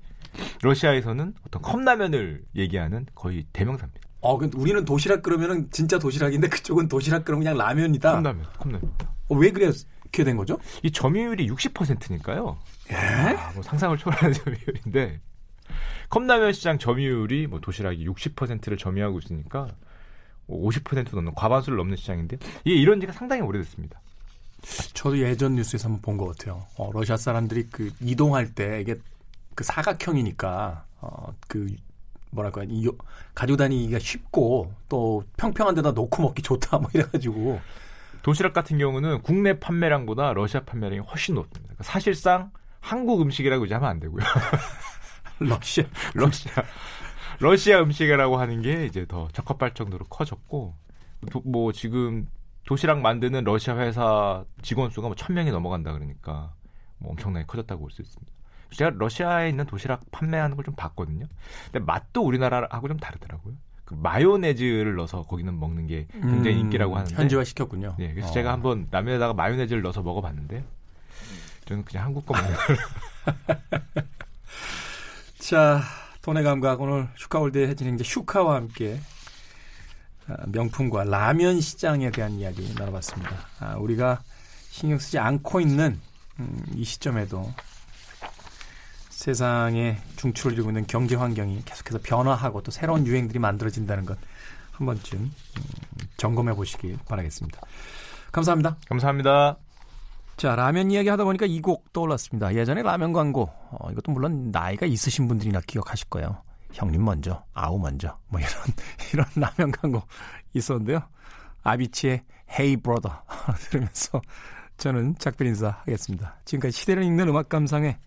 러시아에서는 0.62 1.34
어떤 1.46 1.62
컵라면을 1.62 2.44
얘기하는 2.56 3.06
거의 3.16 3.46
대명사입니다. 3.54 4.02
어, 4.22 4.38
근데 4.38 4.58
우리는 4.58 4.86
도시락 4.86 5.24
그러면은 5.24 5.70
진짜 5.72 5.98
도시락인데 5.98 6.48
그쪽은 6.50 6.88
도시락 6.88 7.26
그러면 7.26 7.44
그냥 7.46 7.58
라면이다. 7.58 8.12
컵라면, 8.14 8.46
컵라면. 8.60 8.82
어, 8.84 9.08
왜 9.36 9.52
그렇게 9.52 10.24
된 10.24 10.38
거죠? 10.38 10.58
이 10.84 10.92
점유율이 10.92 11.48
60%니까요. 11.50 12.58
예? 12.92 12.96
아, 12.96 13.52
뭐 13.54 13.64
상상을 13.64 13.98
초월하는 13.98 14.34
점유율인데 14.44 15.20
컵라면 16.10 16.54
시장 16.54 16.78
점유율이 16.78 17.48
뭐 17.48 17.60
도시락이 17.62 18.06
60%를 18.08 18.78
점유하고 18.78 19.20
있으니까 19.20 19.68
50% 20.50 21.16
넘는 21.16 21.34
과반수를 21.36 21.78
넘는 21.78 21.96
시장인데 21.96 22.38
이게 22.66 22.76
이런 22.76 23.00
지가 23.00 23.14
상당히 23.14 23.42
오래됐습니다. 23.42 24.02
저도 24.94 25.18
예전 25.20 25.56
뉴스에서 25.56 25.88
한번 25.88 26.02
본 26.02 26.18
것 26.18 26.38
같아요. 26.38 26.66
어, 26.78 26.92
러시아 26.94 27.18
사람들이 27.18 27.68
그 27.72 27.92
이동할 28.02 28.54
때 28.54 28.82
이게 28.82 28.96
그 29.56 29.64
사각형이니까 29.64 30.86
어, 31.00 31.34
그 31.48 31.68
뭐랄까 32.32 32.64
이 32.68 32.88
가지고 33.34 33.58
다니기가 33.58 34.00
쉽고 34.00 34.72
또 34.90 35.24
평평한 35.38 35.74
데다 35.76 35.92
놓고 35.92 36.22
먹기 36.22 36.42
좋다 36.42 36.78
뭐 36.78 36.90
이래가지고 36.94 37.60
도시락 38.22 38.54
같은 38.54 38.78
경우는 38.78 39.22
국내 39.22 39.60
판매량보다 39.60 40.34
러시아 40.34 40.62
판매량이 40.64 41.00
훨씬 41.00 41.36
높습니다. 41.36 41.74
그러니까 41.74 41.84
사실상 41.84 42.52
한국 42.80 43.22
음식이라고 43.22 43.66
이제 43.66 43.74
하면 43.76 43.90
안 43.90 44.00
되고요. 44.00 44.24
러시아 45.40 45.86
러시아 46.14 46.54
러시아 47.40 47.82
음식이라고 47.82 48.38
하는 48.38 48.62
게 48.62 48.86
이제 48.86 49.06
더 49.08 49.28
적합할 49.34 49.74
정도로 49.74 50.06
커졌고 50.06 50.76
도, 51.32 51.42
뭐 51.46 51.72
지금 51.72 52.28
도시락 52.66 53.00
만드는 53.02 53.44
러시아 53.44 53.76
회사 53.78 54.46
직원 54.62 54.90
수가 54.92 55.08
뭐 55.08 55.16
천명이 55.16 55.50
넘어간다 55.52 55.92
그러니까 55.94 56.54
뭐 57.00 57.12
엄청나게 57.12 57.46
커졌다고 57.48 57.82
볼 57.82 57.92
수 57.92 58.02
있습니다. 58.02 58.32
제가 58.74 58.92
러시아에 58.96 59.50
있는 59.50 59.66
도시락 59.66 60.02
판매하는 60.12 60.56
걸 60.56 60.64
좀 60.66 60.76
봤거든요. 60.76 61.26
근데 61.72 61.80
맛도 61.86 62.22
우리나라하고 62.24 62.88
좀 62.88 62.98
다르더라고요. 62.98 63.56
그 63.92 63.98
마요네즈를 64.02 64.96
넣어서 64.96 65.24
거기는 65.24 65.60
먹는 65.60 65.86
게 65.88 66.08
굉장히 66.14 66.56
음, 66.56 66.62
인기라고 66.62 66.96
하는데 66.96 67.14
현지화 67.14 67.44
시켰군요. 67.44 67.96
네, 68.00 68.14
그래서 68.14 68.30
어. 68.30 68.32
제가 68.32 68.54
한번 68.54 68.88
라면에다가 68.90 69.34
마요네즈를 69.34 69.82
넣어서 69.82 70.02
먹어봤는데 70.02 70.64
저는 71.66 71.84
그냥 71.84 72.06
한국 72.06 72.26
거 72.26 72.34
먹는 72.34 72.56
자, 75.40 75.82
돈의 76.22 76.44
감각 76.44 76.80
오늘 76.80 77.10
슈카월드의 77.18 77.76
진행자 77.76 78.06
슈카와 78.06 78.56
함께 78.56 78.98
아, 80.28 80.38
명품과 80.48 81.04
라면 81.04 81.60
시장에 81.60 82.12
대한 82.12 82.32
이야기 82.34 82.74
나눠봤습니다. 82.76 83.36
아, 83.60 83.76
우리가 83.76 84.22
신경 84.70 85.00
쓰지 85.00 85.20
않고 85.20 85.60
있는 85.60 86.00
음, 86.40 86.64
이 86.76 86.86
시점에도 86.86 87.54
세상에 89.22 89.98
중추를 90.16 90.54
이루고 90.54 90.72
있는 90.72 90.86
경제 90.88 91.16
환경이 91.16 91.64
계속해서 91.66 92.00
변화하고 92.04 92.62
또 92.64 92.72
새로운 92.72 93.06
유행들이 93.06 93.40
만들어진다는 93.40 94.06
것 94.06 94.18
한 94.82 94.86
번쯤 94.88 95.20
음, 95.20 95.32
점검해 96.18 96.56
보시길 96.56 96.98
바라겠습니다. 97.08 97.62
감사합니다. 98.32 98.78
감사합니다. 98.90 99.58
자, 100.38 100.56
라면 100.56 100.90
이야기 100.90 101.08
하다 101.10 101.24
보니까 101.24 101.46
이 101.46 101.62
곡 101.62 101.94
떠올랐습니다. 101.94 102.56
예전에 102.56 102.82
라면 102.82 103.14
광고, 103.14 103.52
어, 103.70 103.92
이것도 103.92 104.12
물론 104.12 104.50
나이가 104.52 104.88
있으신 104.88 105.28
분들이나 105.28 105.62
기억하실 105.68 106.10
거예요. 106.10 106.42
형님 106.74 107.04
먼저, 107.06 107.44
아우 107.54 107.78
먼저, 107.78 108.18
뭐 108.30 108.40
이런, 108.40 108.52
이런 109.14 109.26
라면 109.36 109.72
광고 109.72 110.02
있었는데요. 110.54 111.02
아비치의 111.64 112.24
Hey 112.50 112.78
Brother 112.78 113.20
들으면서 113.70 114.20
저는 114.78 115.16
작별 115.20 115.46
인사하겠습니다. 115.48 116.38
지금까지 116.46 116.76
시대를 116.76 117.04
읽는 117.04 117.28
음악 117.30 117.50
감상의 117.50 117.98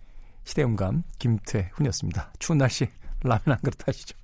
시대음감 0.44 1.02
김태훈이었습니다. 1.18 2.32
추운 2.38 2.58
날씨 2.58 2.88
라면 3.22 3.40
한 3.46 3.58
그릇 3.62 3.86
하시죠. 3.86 4.16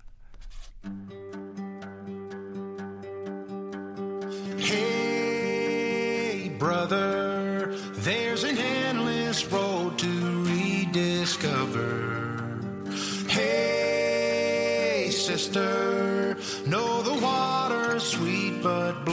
Hey, 4.59 6.49
brother, 6.59 7.75
there's 8.05 8.45
an 8.45 8.57
endless 8.59 9.45
road 9.51 9.99
to 9.99 10.45
rediscover. 10.45 12.39
Hey, 13.29 15.11
sister, 15.11 16.37
know 16.67 17.03
the 17.03 17.15
water's 17.21 18.03
sweet, 18.03 18.63
but 18.63 19.05